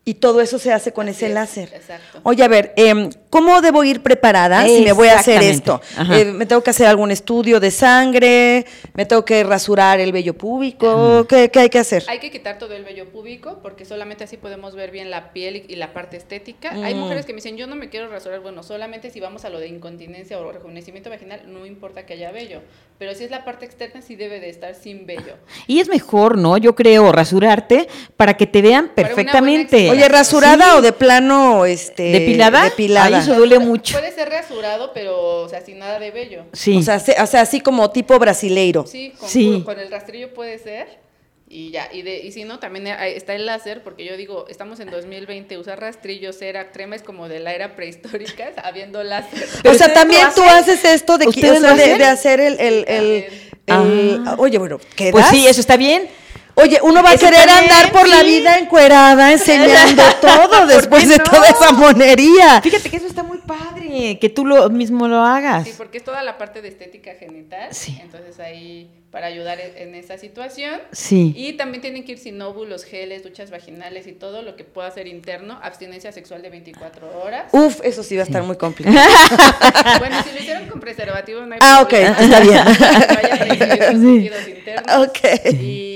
Y 0.07 0.13
todo 0.15 0.39
eso 0.39 0.59
se 0.59 0.71
hace 0.71 0.93
con 0.93 1.07
Así 1.09 1.17
ese 1.17 1.27
es, 1.27 1.33
láser. 1.33 1.69
exacto. 1.73 2.19
Oye, 2.23 2.43
a 2.43 2.47
ver, 2.47 2.73
em, 2.77 3.09
¿cómo 3.35 3.59
debo 3.61 3.83
ir 3.83 4.01
preparada 4.01 4.65
si 4.65 4.79
me 4.81 4.93
voy 4.93 5.09
a 5.09 5.19
hacer 5.19 5.43
esto? 5.43 5.81
Eh, 6.13 6.23
¿Me 6.23 6.45
tengo 6.45 6.63
que 6.63 6.69
hacer 6.69 6.87
algún 6.87 7.11
estudio 7.11 7.59
de 7.59 7.69
sangre? 7.69 8.65
¿Me 8.93 9.05
tengo 9.05 9.25
que 9.25 9.43
rasurar 9.43 9.99
el 9.99 10.13
vello 10.13 10.33
púbico? 10.37 11.25
¿Qué, 11.27 11.51
qué 11.51 11.59
hay 11.59 11.69
que 11.69 11.79
hacer? 11.79 12.05
Hay 12.07 12.19
que 12.19 12.31
quitar 12.31 12.57
todo 12.57 12.73
el 12.75 12.85
vello 12.85 13.09
púbico 13.09 13.59
porque 13.61 13.83
solamente 13.83 14.23
así 14.23 14.37
podemos 14.37 14.73
ver 14.73 14.91
bien 14.91 15.09
la 15.11 15.33
piel 15.33 15.57
y, 15.57 15.73
y 15.73 15.75
la 15.75 15.91
parte 15.91 16.15
estética. 16.15 16.71
Hay 16.71 16.95
Mm. 16.95 16.99
mujeres 16.99 17.25
que 17.25 17.33
me 17.33 17.37
dicen, 17.37 17.57
yo 17.57 17.67
no 17.67 17.75
me 17.75 17.89
quiero 17.89 18.07
rasurar. 18.09 18.39
Bueno, 18.39 18.63
solamente 18.63 19.09
si 19.11 19.19
vamos 19.19 19.43
a 19.43 19.49
lo 19.49 19.59
de 19.59 19.67
incontinencia 19.67 20.39
o 20.39 20.49
rejuvenecimiento 20.51 21.09
vaginal, 21.09 21.41
no 21.47 21.65
importa 21.65 22.05
que 22.05 22.13
haya 22.13 22.31
vello. 22.31 22.61
Pero 22.97 23.13
si 23.13 23.25
es 23.25 23.31
la 23.31 23.43
parte 23.43 23.65
externa, 23.65 24.01
sí 24.01 24.15
debe 24.15 24.39
de 24.39 24.47
estar 24.49 24.73
sin 24.75 25.05
vello. 25.05 25.33
Y 25.67 25.81
es 25.81 25.89
mejor, 25.89 26.37
¿no? 26.37 26.55
Yo 26.57 26.73
creo 26.75 27.11
rasurarte 27.11 27.89
para 28.15 28.35
que 28.37 28.47
te 28.47 28.61
vean 28.61 28.91
perfectamente. 28.95 29.89
Oye, 29.89 30.07
¿rasurada 30.07 30.71
Sí. 30.71 30.77
o 30.77 30.81
de 30.81 30.93
plano 30.93 31.65
este 31.65 32.03
¿Depilada? 32.03 32.63
depilada? 32.63 33.17
Ay, 33.17 33.24
eso 33.25 33.35
duele 33.35 33.59
mucho. 33.59 33.97
Puede 33.97 34.11
ser 34.13 34.29
rasurado, 34.29 34.91
pero 34.93 35.41
o 35.43 35.49
sea, 35.49 35.61
sin 35.61 35.79
nada 35.79 35.99
de 35.99 36.11
vello. 36.11 36.45
Sí. 36.53 36.77
O 36.77 36.81
sea, 36.81 36.99
se- 36.99 37.15
o 37.21 37.27
sea, 37.27 37.41
así 37.41 37.59
como 37.61 37.89
tipo 37.91 38.17
brasileiro. 38.19 38.85
Sí, 38.87 39.11
con, 39.19 39.29
Sí. 39.29 39.61
con 39.65 39.79
el 39.79 39.91
rastrillo 39.91 40.33
puede 40.33 40.57
ser. 40.59 41.03
Y 41.47 41.69
ya, 41.69 41.87
y, 41.93 42.01
de, 42.01 42.17
y 42.23 42.31
si 42.31 42.43
no, 42.43 42.57
también 42.57 42.87
hay- 42.87 43.13
está 43.13 43.35
el 43.35 43.45
láser, 43.45 43.83
porque 43.83 44.03
yo 44.03 44.17
digo, 44.17 44.47
estamos 44.49 44.79
en 44.79 44.89
2020, 44.89 45.57
usar 45.59 45.79
rastrillo, 45.79 46.33
cera, 46.33 46.71
crema 46.71 46.95
es 46.95 47.03
como 47.03 47.29
de 47.29 47.39
la 47.39 47.53
era 47.53 47.75
prehistórica, 47.75 48.51
habiendo 48.63 49.03
láser. 49.03 49.47
Pero 49.61 49.75
o 49.75 49.77
sea, 49.77 49.93
también 49.93 50.27
tú 50.35 50.41
haces 50.43 50.83
esto 50.83 51.19
de, 51.19 51.27
¿Ustedes 51.27 51.59
o 51.59 51.61
sea, 51.61 51.75
de, 51.75 51.97
de 51.99 52.05
hacer 52.05 52.39
el, 52.39 52.59
el, 52.59 52.85
el- 52.87 53.25
el- 53.67 54.23
Ah. 54.27 54.35
oye, 54.39 54.57
bueno, 54.57 54.79
¿qué 54.95 55.11
pues 55.11 55.25
sí, 55.27 55.45
eso 55.47 55.59
está 55.61 55.77
bien. 55.77 56.07
Oye, 56.55 56.79
uno 56.81 57.03
va 57.03 57.11
a 57.11 57.17
querer 57.17 57.35
también, 57.45 57.71
andar 57.71 57.91
por 57.91 58.07
la 58.07 58.21
sí. 58.21 58.27
vida 58.27 58.57
encuerada 58.57 59.31
enseñando 59.33 60.03
todo 60.21 60.49
¿Por 60.49 60.67
después 60.67 61.03
qué 61.03 61.09
de 61.09 61.17
no? 61.17 61.23
toda 61.25 61.49
esa 61.49 61.71
monería. 61.73 62.61
Fíjate 62.61 62.89
que 62.89 62.95
eso 62.97 63.07
que 64.19 64.29
tú 64.29 64.45
lo 64.45 64.69
mismo 64.69 65.07
lo 65.07 65.21
hagas. 65.23 65.67
Sí, 65.67 65.73
porque 65.77 65.97
es 65.99 66.03
toda 66.03 66.23
la 66.23 66.37
parte 66.37 66.61
de 66.61 66.67
estética 66.69 67.13
genital. 67.19 67.69
Sí. 67.73 67.97
Entonces 68.01 68.39
ahí, 68.39 68.89
para 69.11 69.27
ayudar 69.27 69.59
en 69.59 69.75
en 69.89 69.95
esa 69.95 70.17
situación. 70.17 70.79
Sí. 70.91 71.33
Y 71.35 71.53
también 71.53 71.81
tienen 71.81 72.03
que 72.03 72.13
ir 72.13 72.17
sin 72.17 72.41
óvulos, 72.41 72.83
geles, 72.83 73.23
duchas 73.23 73.51
vaginales 73.51 74.07
y 74.07 74.11
todo 74.13 74.41
lo 74.41 74.55
que 74.55 74.63
pueda 74.63 74.89
ser 74.91 75.07
interno, 75.07 75.59
abstinencia 75.61 76.11
sexual 76.11 76.41
de 76.41 76.49
24 76.49 77.21
horas. 77.21 77.45
Uf, 77.53 77.79
eso 77.83 78.03
sí 78.03 78.15
va 78.15 78.23
a 78.23 78.25
estar 78.25 78.43
muy 78.43 78.57
complicado. 78.57 78.97
Bueno, 79.99 80.21
si 80.23 80.31
lo 80.33 80.39
hicieron 80.39 80.67
con 80.67 80.79
preservativo 80.79 81.41
no 81.45 81.53
hay 81.53 81.59
Ah, 81.63 81.81
ok, 81.81 81.89
problema. 81.89 82.17
está 82.19 82.39
bien. 82.41 82.57
Haya 83.19 83.91
recibido 83.91 84.35
Sí. 84.45 84.51
internos. 84.51 85.07
Ok. 85.07 85.19
Y 85.61 85.94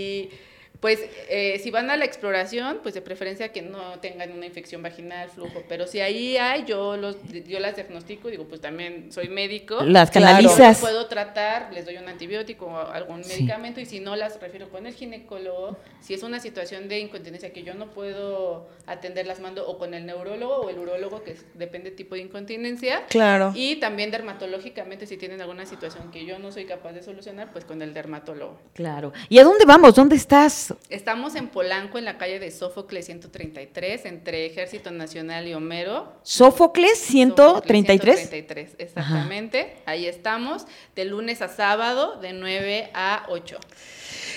pues 0.79 0.99
eh, 1.29 1.59
si 1.61 1.71
van 1.71 1.89
a 1.89 1.97
la 1.97 2.05
exploración, 2.05 2.79
pues 2.81 2.95
de 2.95 3.01
preferencia 3.01 3.51
que 3.51 3.61
no 3.61 3.99
tengan 3.99 4.31
una 4.31 4.45
infección 4.45 4.81
vaginal, 4.81 5.29
flujo. 5.29 5.63
Pero 5.67 5.87
si 5.87 5.99
ahí 5.99 6.37
hay, 6.37 6.63
yo 6.65 6.95
los 6.95 7.17
yo 7.47 7.59
las 7.59 7.75
diagnostico, 7.75 8.29
digo, 8.29 8.45
pues 8.45 8.61
también 8.61 9.11
soy 9.11 9.27
médico. 9.27 9.81
Las 9.83 10.09
Claro. 10.09 10.27
Canalizas. 10.27 10.59
las 10.59 10.79
puedo 10.79 11.07
tratar, 11.07 11.73
les 11.73 11.85
doy 11.85 11.97
un 11.97 12.07
antibiótico 12.07 12.67
o 12.67 12.77
algún 12.77 13.23
Sí. 13.25 13.33
medicamento 13.41 13.81
y 13.81 13.85
si 13.85 13.99
no 13.99 14.15
las 14.15 14.39
refiero 14.39 14.69
con 14.69 14.87
el 14.87 14.93
ginecólogo. 14.93 15.77
Si 15.99 16.13
es 16.13 16.23
una 16.23 16.39
situación 16.39 16.87
de 16.87 16.99
incontinencia 16.99 17.51
que 17.51 17.63
yo 17.63 17.73
no 17.73 17.91
puedo 17.91 18.69
atender, 18.87 19.27
las 19.27 19.41
mando 19.41 19.67
o 19.67 19.77
con 19.77 19.93
el 19.93 20.05
neurólogo 20.05 20.55
o 20.61 20.69
el 20.69 20.79
urólogo, 20.79 21.23
que 21.23 21.31
es- 21.31 21.45
depende 21.55 21.91
tipo 21.91 22.15
de 22.15 22.21
incontinencia. 22.21 23.05
Claro. 23.09 23.51
Y 23.53 23.75
también 23.77 24.11
dermatológicamente, 24.11 25.05
si 25.07 25.17
tienen 25.17 25.41
alguna 25.41 25.65
situación 25.65 26.09
que 26.11 26.25
yo 26.25 26.39
no 26.39 26.51
soy 26.53 26.65
capaz 26.65 26.93
de 26.93 27.03
solucionar, 27.03 27.51
pues 27.51 27.65
con 27.65 27.81
el 27.81 27.93
dermatólogo. 27.93 28.59
Claro. 28.73 29.11
¿Y 29.27 29.39
a 29.39 29.43
dónde 29.43 29.65
vamos? 29.65 29.93
¿Dónde 29.95 30.15
estás? 30.15 30.68
Estamos 30.89 31.36
en 31.36 31.47
Polanco, 31.47 31.97
en 31.97 32.05
la 32.05 32.17
calle 32.17 32.39
de 32.39 32.51
Sófocles 32.51 33.05
133, 33.05 34.05
entre 34.05 34.45
Ejército 34.45 34.91
Nacional 34.91 35.47
y 35.47 35.53
Homero. 35.53 36.13
Sófocles 36.23 36.97
Sófocles 36.99 36.99
133. 36.99 38.19
133, 38.19 38.75
exactamente. 38.77 39.75
Ahí 39.86 40.05
estamos, 40.08 40.65
de 40.95 41.05
lunes 41.05 41.41
a 41.41 41.47
sábado, 41.47 42.19
de 42.19 42.34
9 42.34 42.91
a 42.93 43.25
8. 43.29 43.58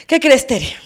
¿Qué 0.07 0.21
crees, 0.21 0.47
Tere? 0.47 0.77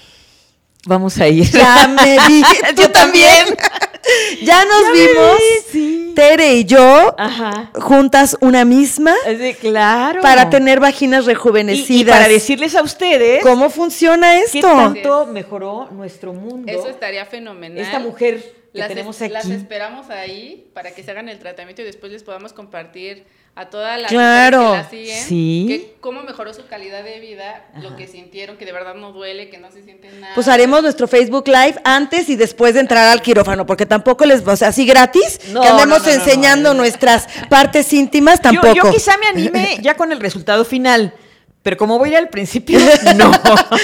Vamos 0.86 1.18
a 1.18 1.28
ir. 1.28 1.44
Ya 1.50 1.88
me 1.88 2.16
vi. 2.28 2.42
Tú 2.74 2.82
Yo 2.82 2.90
también. 2.90 3.44
ya 4.42 4.64
nos 4.64 4.82
Ya 4.82 4.90
me 4.92 5.06
vimos, 5.06 5.36
vi, 5.38 5.72
sí. 5.72 6.12
Tere 6.14 6.54
y 6.54 6.64
yo, 6.64 7.14
Ajá. 7.18 7.70
juntas 7.74 8.36
una 8.40 8.64
misma, 8.64 9.12
Sí, 9.26 9.54
claro. 9.60 10.22
para 10.22 10.48
tener 10.48 10.80
vaginas 10.80 11.26
rejuvenecidas. 11.26 12.00
y 12.00 12.04
para 12.04 12.26
decirles 12.28 12.74
a 12.74 12.82
ustedes 12.82 13.42
¿Cómo 13.42 13.68
funciona 13.68 14.30
qué 14.50 14.58
esto? 14.58 14.66
tanto 14.68 15.26
mejoró 15.26 15.88
nuestro 15.90 16.32
mundo. 16.32 16.72
Eso 16.72 16.88
estaría 16.88 17.26
fenomenal. 17.26 17.76
Esta 17.78 17.98
mujer 17.98 18.40
que 18.72 18.78
las, 18.78 18.88
tenemos 18.88 19.20
es- 19.20 19.30
las 19.30 19.44
aquí. 19.44 19.54
esperamos 19.54 20.08
ahí 20.08 20.70
para 20.72 20.92
que 20.92 21.02
se 21.02 21.10
hagan 21.10 21.28
el 21.28 21.38
tratamiento 21.38 21.82
y 21.82 21.84
después 21.84 22.10
les 22.12 22.22
podamos 22.22 22.52
compartir 22.54 23.24
a 23.56 23.70
todas 23.70 23.98
las 24.00 24.10
Claro. 24.12 24.72
que 24.72 24.76
la 24.76 24.90
siguen 24.90 25.24
Sí. 25.24 25.64
que 25.68 25.94
cómo 26.00 26.22
mejoró 26.22 26.52
su 26.52 26.66
calidad 26.66 27.02
de 27.02 27.18
vida, 27.20 27.64
lo 27.80 27.96
que 27.96 28.06
sintieron, 28.06 28.58
que 28.58 28.66
de 28.66 28.72
verdad 28.72 28.94
no 28.94 29.12
duele, 29.12 29.48
que 29.48 29.56
no 29.58 29.70
se 29.72 29.82
sienten 29.82 30.20
nada. 30.20 30.34
Pues 30.34 30.46
haremos 30.46 30.82
nuestro 30.82 31.08
Facebook 31.08 31.48
Live 31.48 31.80
antes 31.82 32.28
y 32.28 32.36
después 32.36 32.74
de 32.74 32.80
entrar 32.80 33.04
al 33.08 33.22
quirófano, 33.22 33.64
porque 33.64 33.86
tampoco 33.86 34.26
les, 34.26 34.46
o 34.46 34.56
sea, 34.56 34.68
así 34.68 34.84
gratis, 34.86 35.40
No, 35.48 35.62
que 35.62 35.68
andemos 35.68 36.00
no, 36.00 36.04
no, 36.04 36.04
no, 36.04 36.20
enseñando 36.22 36.68
no, 36.68 36.74
no. 36.74 36.80
nuestras 36.82 37.26
partes 37.48 37.90
íntimas, 37.94 38.36
Yo- 38.40 38.42
tampoco. 38.42 38.74
Yo, 38.74 38.90
quizá 38.92 39.16
me 39.16 39.26
anime 39.26 39.78
ya 39.82 39.94
con 39.94 40.12
el 40.12 40.20
resultado 40.20 40.64
final. 40.66 41.14
Pero 41.62 41.78
como 41.78 41.98
voy 41.98 42.10
a 42.10 42.12
ir 42.12 42.18
al 42.18 42.28
principio, 42.28 42.78
no. 43.16 43.32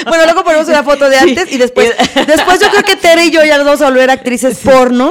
bueno, 0.06 0.26
una 0.68 0.82
foto 0.82 1.08
de 1.08 1.18
Sí. 1.18 1.30
antes 1.30 1.52
y 1.52 1.58
después. 1.58 1.94
Después 2.26 2.60
yo 2.60 2.68
creo 2.70 2.82
que 2.82 2.96
Tere 2.96 3.26
y 3.26 3.30
yo 3.30 3.44
ya 3.44 3.56
nos 3.56 3.66
vamos 3.66 3.82
a 3.82 3.86
volver 3.86 4.10
actrices 4.10 4.58
porno, 4.58 5.10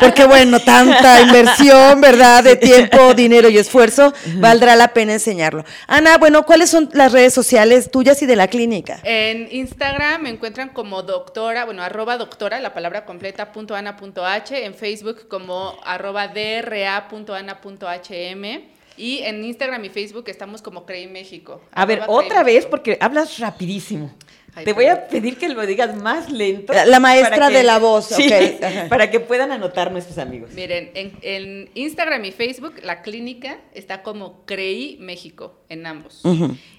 porque 0.00 0.24
bueno, 0.24 0.60
tanta 0.60 1.20
inversión, 1.22 2.00
¿verdad? 2.00 2.44
De 2.44 2.56
tiempo, 2.56 3.14
dinero 3.14 3.48
y 3.48 3.58
esfuerzo, 3.58 4.12
valdrá 4.36 4.76
la 4.76 4.88
pena 4.88 5.14
enseñarlo. 5.14 5.64
Ana, 5.86 6.18
bueno, 6.18 6.44
¿cuáles 6.44 6.70
son 6.70 6.90
las 6.92 7.12
redes 7.12 7.34
sociales 7.34 7.90
tuyas 7.90 8.22
y 8.22 8.26
de 8.26 8.36
la 8.36 8.48
clínica? 8.48 9.00
En 9.04 9.48
Instagram 9.50 10.22
me 10.22 10.30
encuentran 10.30 10.70
como 10.70 11.02
doctora, 11.02 11.64
bueno, 11.64 11.82
arroba 11.82 12.16
doctora, 12.16 12.60
la 12.60 12.74
palabra 12.74 13.04
completa, 13.04 13.52
punto 13.52 13.74
ana 13.74 13.96
punto 13.96 14.26
h, 14.26 14.64
en 14.64 14.74
Facebook 14.74 15.28
como 15.28 15.78
arroba 15.84 16.28
dra 16.28 17.08
punto 17.08 17.34
ana 17.34 17.60
punto 17.60 17.86
hm, 17.86 18.78
y 18.96 19.18
en 19.18 19.44
Instagram 19.44 19.84
y 19.84 19.88
Facebook 19.88 20.24
estamos 20.26 20.60
como 20.60 20.84
Crey 20.84 21.06
México. 21.06 21.62
A 21.72 21.86
ver, 21.86 22.02
otra 22.08 22.42
vez, 22.42 22.66
porque 22.66 22.98
hablas 23.00 23.38
rapidísimo. 23.38 24.10
Ay, 24.54 24.64
Te 24.64 24.72
voy 24.72 24.86
a 24.86 25.06
pedir 25.08 25.36
que 25.36 25.48
lo 25.48 25.64
digas 25.66 25.94
más 25.96 26.30
lento. 26.30 26.72
La- 26.72 27.00
maestra 27.00 27.48
que- 27.48 27.54
de 27.58 27.62
la 27.62 27.78
voz, 27.78 28.06
Sí, 28.06 28.28
para 28.88 29.10
que 29.10 29.20
puedan 29.20 29.52
anotar 29.52 29.92
nuestros 29.92 30.18
amigos. 30.18 30.52
Miren, 30.52 30.90
en, 30.94 31.18
en 31.22 31.70
Instagram 31.74 32.24
y 32.24 32.32
Facebook, 32.32 32.74
la 32.82 33.02
clínica 33.02 33.58
está 33.74 34.02
como 34.02 34.44
Creí 34.46 34.96
México, 35.00 35.60
en 35.68 35.86
ambos. 35.86 36.22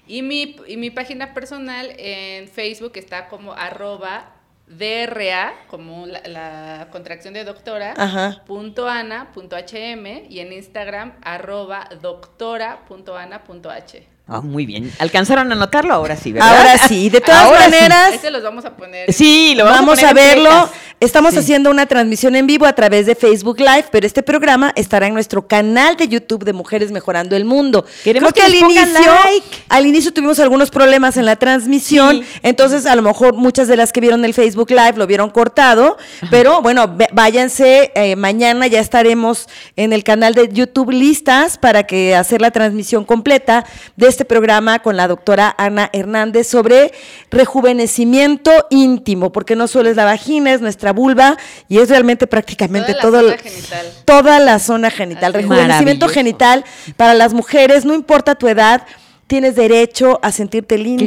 Y, 0.06 0.22
mi, 0.22 0.56
y 0.66 0.76
mi 0.76 0.90
página 0.90 1.32
personal 1.34 1.92
en 1.96 2.48
Facebook 2.48 2.92
está 2.96 3.28
como 3.28 3.52
arroba 3.52 4.34
DRA, 4.70 5.52
como 5.66 6.06
la, 6.06 6.20
la 6.26 6.88
contracción 6.92 7.34
de 7.34 7.44
doctora, 7.44 7.94
Ajá. 7.96 8.42
punto 8.46 8.88
ana, 8.88 9.32
punto 9.32 9.56
hm, 9.56 10.06
y 10.30 10.38
en 10.38 10.52
Instagram 10.52 11.14
arroba 11.22 11.88
doctora, 12.00 12.84
punto 12.86 13.16
ana, 13.16 13.42
punto 13.42 13.68
h. 13.70 14.06
Ah, 14.32 14.40
muy 14.42 14.64
bien. 14.64 14.92
¿Alcanzaron 15.00 15.50
a 15.50 15.56
anotarlo? 15.56 15.92
Ahora 15.92 16.16
sí, 16.16 16.30
¿verdad? 16.30 16.56
Ahora 16.56 16.78
sí, 16.78 17.10
de 17.10 17.20
todas 17.20 17.42
Ahora 17.46 17.64
sí. 17.64 17.70
maneras. 17.72 18.14
Ese 18.14 18.30
los 18.30 18.44
vamos 18.44 18.64
a 18.64 18.76
poner. 18.76 19.12
Sí, 19.12 19.54
lo 19.56 19.64
vamos, 19.64 19.98
Vamos, 19.98 20.02
a, 20.04 20.10
a, 20.10 20.12
verlo. 20.12 20.70
Estamos 21.00 21.32
Sí. 21.32 21.38
haciendo 21.40 21.70
una 21.70 21.86
transmisión 21.86 22.36
en 22.36 22.46
vivo 22.46 22.66
a 22.66 22.74
través 22.74 23.06
de 23.06 23.14
Facebook 23.14 23.58
Live, 23.58 23.86
pero 23.90 24.06
este 24.06 24.22
programa 24.22 24.70
estará 24.76 25.06
en 25.06 25.14
nuestro 25.14 25.46
canal 25.46 25.96
de 25.96 26.08
YouTube 26.08 26.44
de 26.44 26.52
Mujeres 26.52 26.92
Mejorando 26.92 27.34
el 27.36 27.46
Mundo. 27.46 27.86
Queremos 28.04 28.30
Creo 28.34 28.44
que 28.44 28.52
les 28.52 28.60
pongan 28.60 28.92
like. 28.92 29.46
al 29.70 29.86
inicio 29.86 30.12
tuvimos 30.12 30.38
algunos 30.40 30.70
problemas 30.70 31.16
en 31.16 31.24
la 31.24 31.36
transmisión, 31.36 32.18
Sí. 32.22 32.24
entonces 32.42 32.84
a 32.84 32.94
lo 32.96 33.00
mejor 33.00 33.32
muchas 33.32 33.66
de 33.66 33.76
las 33.78 33.92
que 33.92 34.02
vieron 34.02 34.26
el 34.26 34.34
Facebook 34.34 34.68
Live 34.70 34.92
lo 34.96 35.06
vieron 35.06 35.30
cortado, 35.30 35.96
pero 36.30 36.60
bueno, 36.60 36.94
váyanse, 37.14 37.92
eh, 37.94 38.14
mañana 38.16 38.66
ya 38.66 38.80
estaremos 38.80 39.48
en 39.76 39.94
el 39.94 40.04
canal 40.04 40.34
de 40.34 40.50
YouTube 40.52 40.90
listas 40.90 41.56
para 41.56 41.84
que 41.84 42.14
hacer 42.14 42.42
la 42.42 42.50
transmisión 42.50 43.06
completa 43.06 43.64
de 43.96 44.06
este 44.06 44.26
programa 44.26 44.80
con 44.80 44.98
la 44.98 45.08
doctora 45.08 45.54
Ana 45.56 45.88
Hernández 45.94 46.46
sobre 46.46 46.92
rejuvenecimiento 47.30 48.50
íntimo, 48.68 49.32
porque 49.32 49.56
no 49.56 49.66
solo 49.66 49.88
es 49.88 49.96
la 49.96 50.04
vagina, 50.04 50.52
es 50.52 50.60
nuestra 50.60 50.89
nuestra 50.90 50.92
vulva 50.92 51.36
y 51.68 51.78
es 51.78 51.88
realmente 51.88 52.26
prácticamente 52.26 52.94
Toda 52.94 53.22
la 53.22 53.36
todo 53.36 53.38
zona 53.38 53.38
genital. 53.42 53.86
toda 54.04 54.38
la 54.40 54.58
zona 54.58 54.90
genital. 54.90 55.32
Así. 55.34 55.42
Rejuvenecimiento 55.42 56.08
genital 56.08 56.64
para 56.96 57.14
las 57.14 57.32
mujeres, 57.32 57.84
no 57.84 57.94
importa 57.94 58.34
tu 58.34 58.48
edad, 58.48 58.86
tienes 59.26 59.54
derecho 59.54 60.18
a 60.22 60.32
sentirte 60.32 60.76
linda 60.76 61.04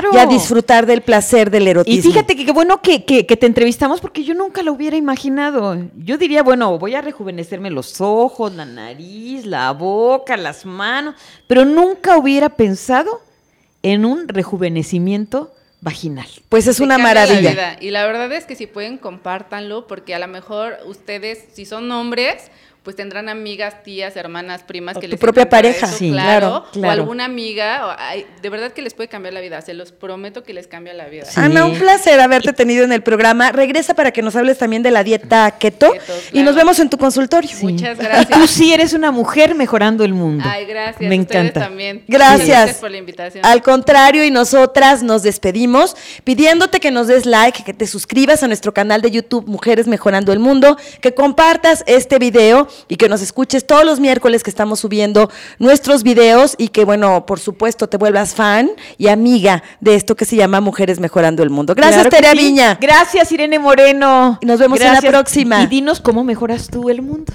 Claro. 0.00 0.10
y 0.14 0.16
a 0.16 0.24
disfrutar 0.26 0.86
del 0.86 1.02
placer 1.02 1.50
del 1.50 1.68
erotismo. 1.68 1.98
Y 1.98 2.02
fíjate 2.02 2.34
que 2.34 2.46
qué 2.46 2.52
bueno 2.52 2.80
que, 2.80 3.04
que- 3.04 3.26
que 3.26 3.36
te 3.36 3.44
entrevistamos 3.46 4.00
porque 4.00 4.24
yo 4.24 4.32
nunca 4.34 4.62
lo 4.62 4.72
hubiera 4.72 4.96
imaginado. 4.96 5.76
Yo 5.96 6.16
diría, 6.16 6.42
bueno, 6.42 6.78
voy 6.78 6.94
a 6.94 7.02
rejuvenecerme 7.02 7.70
los 7.70 8.00
ojos, 8.00 8.54
la 8.54 8.64
nariz, 8.64 9.44
la 9.44 9.70
boca, 9.72 10.36
las 10.38 10.64
manos, 10.64 11.14
pero 11.46 11.66
nunca 11.66 12.16
hubiera 12.16 12.48
pensado 12.48 13.20
en 13.82 14.06
un 14.06 14.26
rejuvenecimiento 14.28 15.52
vaginal. 15.80 16.28
Pues 16.48 16.66
es 16.66 16.78
Te 16.78 16.82
una 16.82 16.98
la 16.98 17.04
maravilla. 17.04 17.76
Y 17.80 17.90
la 17.90 18.06
verdad 18.06 18.30
es 18.32 18.44
que 18.44 18.56
si 18.56 18.66
pueden, 18.66 18.98
compártanlo, 18.98 19.86
porque 19.86 20.14
a 20.14 20.18
lo 20.18 20.28
mejor 20.28 20.78
ustedes, 20.86 21.44
si 21.52 21.66
son 21.66 21.90
hombres, 21.92 22.50
pues 22.88 22.96
tendrán 22.96 23.28
amigas, 23.28 23.82
tías, 23.82 24.16
hermanas, 24.16 24.62
primas 24.62 24.96
O 24.96 25.00
que 25.00 25.08
tu 25.08 25.10
les 25.10 25.20
propia 25.20 25.46
pareja. 25.46 25.84
eso, 25.84 25.94
Sí, 25.98 26.10
claro, 26.10 26.64
claro. 26.72 26.88
O 26.88 26.90
alguna 27.02 27.26
amiga, 27.26 27.86
o- 27.86 27.94
ay, 27.98 28.24
de 28.40 28.48
verdad 28.48 28.72
que 28.72 28.80
les 28.80 28.94
puede 28.94 29.10
cambiar 29.10 29.34
la 29.34 29.40
vida, 29.42 29.60
se 29.60 29.74
los 29.74 29.92
prometo 29.92 30.42
que 30.42 30.54
les 30.54 30.66
cambia 30.68 30.94
la 30.94 31.04
vida. 31.04 31.26
Sí. 31.26 31.38
Ana, 31.38 31.66
un 31.66 31.78
placer 31.78 32.18
haberte 32.18 32.54
tenido 32.54 32.84
en 32.84 32.92
el 32.92 33.02
programa. 33.02 33.52
Regresa 33.52 33.92
para 33.92 34.10
que 34.10 34.22
nos 34.22 34.34
hables 34.36 34.56
también 34.56 34.82
de 34.82 34.90
la 34.90 35.04
dieta 35.04 35.50
keto, 35.58 35.92
Keto, 35.92 36.12
y 36.32 36.42
nos 36.42 36.54
vemos 36.54 36.78
en 36.78 36.88
tu 36.88 36.96
consultorio. 36.96 37.50
Muchas 37.60 37.98
Tú 37.98 38.04
gracias. 38.04 38.50
sí 38.52 38.72
eres 38.72 38.94
una 38.94 39.10
mujer 39.10 39.54
mejorando 39.54 40.02
el 40.02 40.14
mundo. 40.14 40.42
Ay, 40.46 40.64
gracias. 40.64 41.06
Me 41.06 41.14
encanta. 41.14 41.60
también. 41.60 42.04
Gracias. 42.08 42.48
Gracias 42.48 42.76
por 42.78 42.90
la 42.90 42.96
invitación. 42.96 43.44
Al 43.44 43.62
contrario, 43.62 44.24
y 44.24 44.30
nosotras 44.30 45.02
nos 45.02 45.22
despedimos 45.22 45.94
pidiéndote 46.24 46.80
que 46.80 46.90
nos 46.90 47.06
des 47.06 47.26
like, 47.26 47.64
que 47.64 47.74
te 47.74 47.86
suscribas 47.86 48.42
a 48.42 48.46
nuestro 48.46 48.72
canal 48.72 49.02
de 49.02 49.10
YouTube 49.10 49.46
Mujeres 49.46 49.86
Mejorando 49.86 50.32
el 50.32 50.38
Mundo, 50.38 50.78
que 51.02 51.12
compartas 51.12 51.84
este 51.86 52.18
video 52.18 52.66
y 52.88 52.96
que 52.96 53.08
nos 53.08 53.22
escuches 53.22 53.66
todos 53.66 53.84
los 53.84 54.00
miércoles 54.00 54.42
que 54.42 54.50
estamos 54.50 54.80
subiendo 54.80 55.30
nuestros 55.58 56.02
videos 56.02 56.54
y 56.58 56.68
que, 56.68 56.84
bueno, 56.84 57.26
por 57.26 57.40
supuesto, 57.40 57.88
te 57.88 57.96
vuelvas 57.96 58.34
fan 58.34 58.70
y 58.96 59.08
amiga 59.08 59.62
de 59.80 59.94
esto 59.94 60.14
que 60.16 60.24
se 60.24 60.36
llama 60.36 60.60
Mujeres 60.60 61.00
Mejorando 61.00 61.42
el 61.42 61.50
Mundo. 61.50 61.74
Gracias, 61.74 62.06
Claro 62.06 62.10
que 62.10 62.16
Tere 62.16 62.30
sí. 62.40 62.46
Viña. 62.46 62.78
Gracias, 62.80 63.32
Irene 63.32 63.58
Moreno. 63.58 64.38
Y 64.40 64.46
nos 64.46 64.58
vemos 64.58 64.80
en 64.80 64.92
la 64.92 65.00
próxima. 65.00 65.62
Y 65.62 65.66
dinos 65.66 66.00
cómo 66.00 66.24
mejoras 66.24 66.68
tú 66.68 66.90
el 66.90 67.02
mundo. 67.02 67.32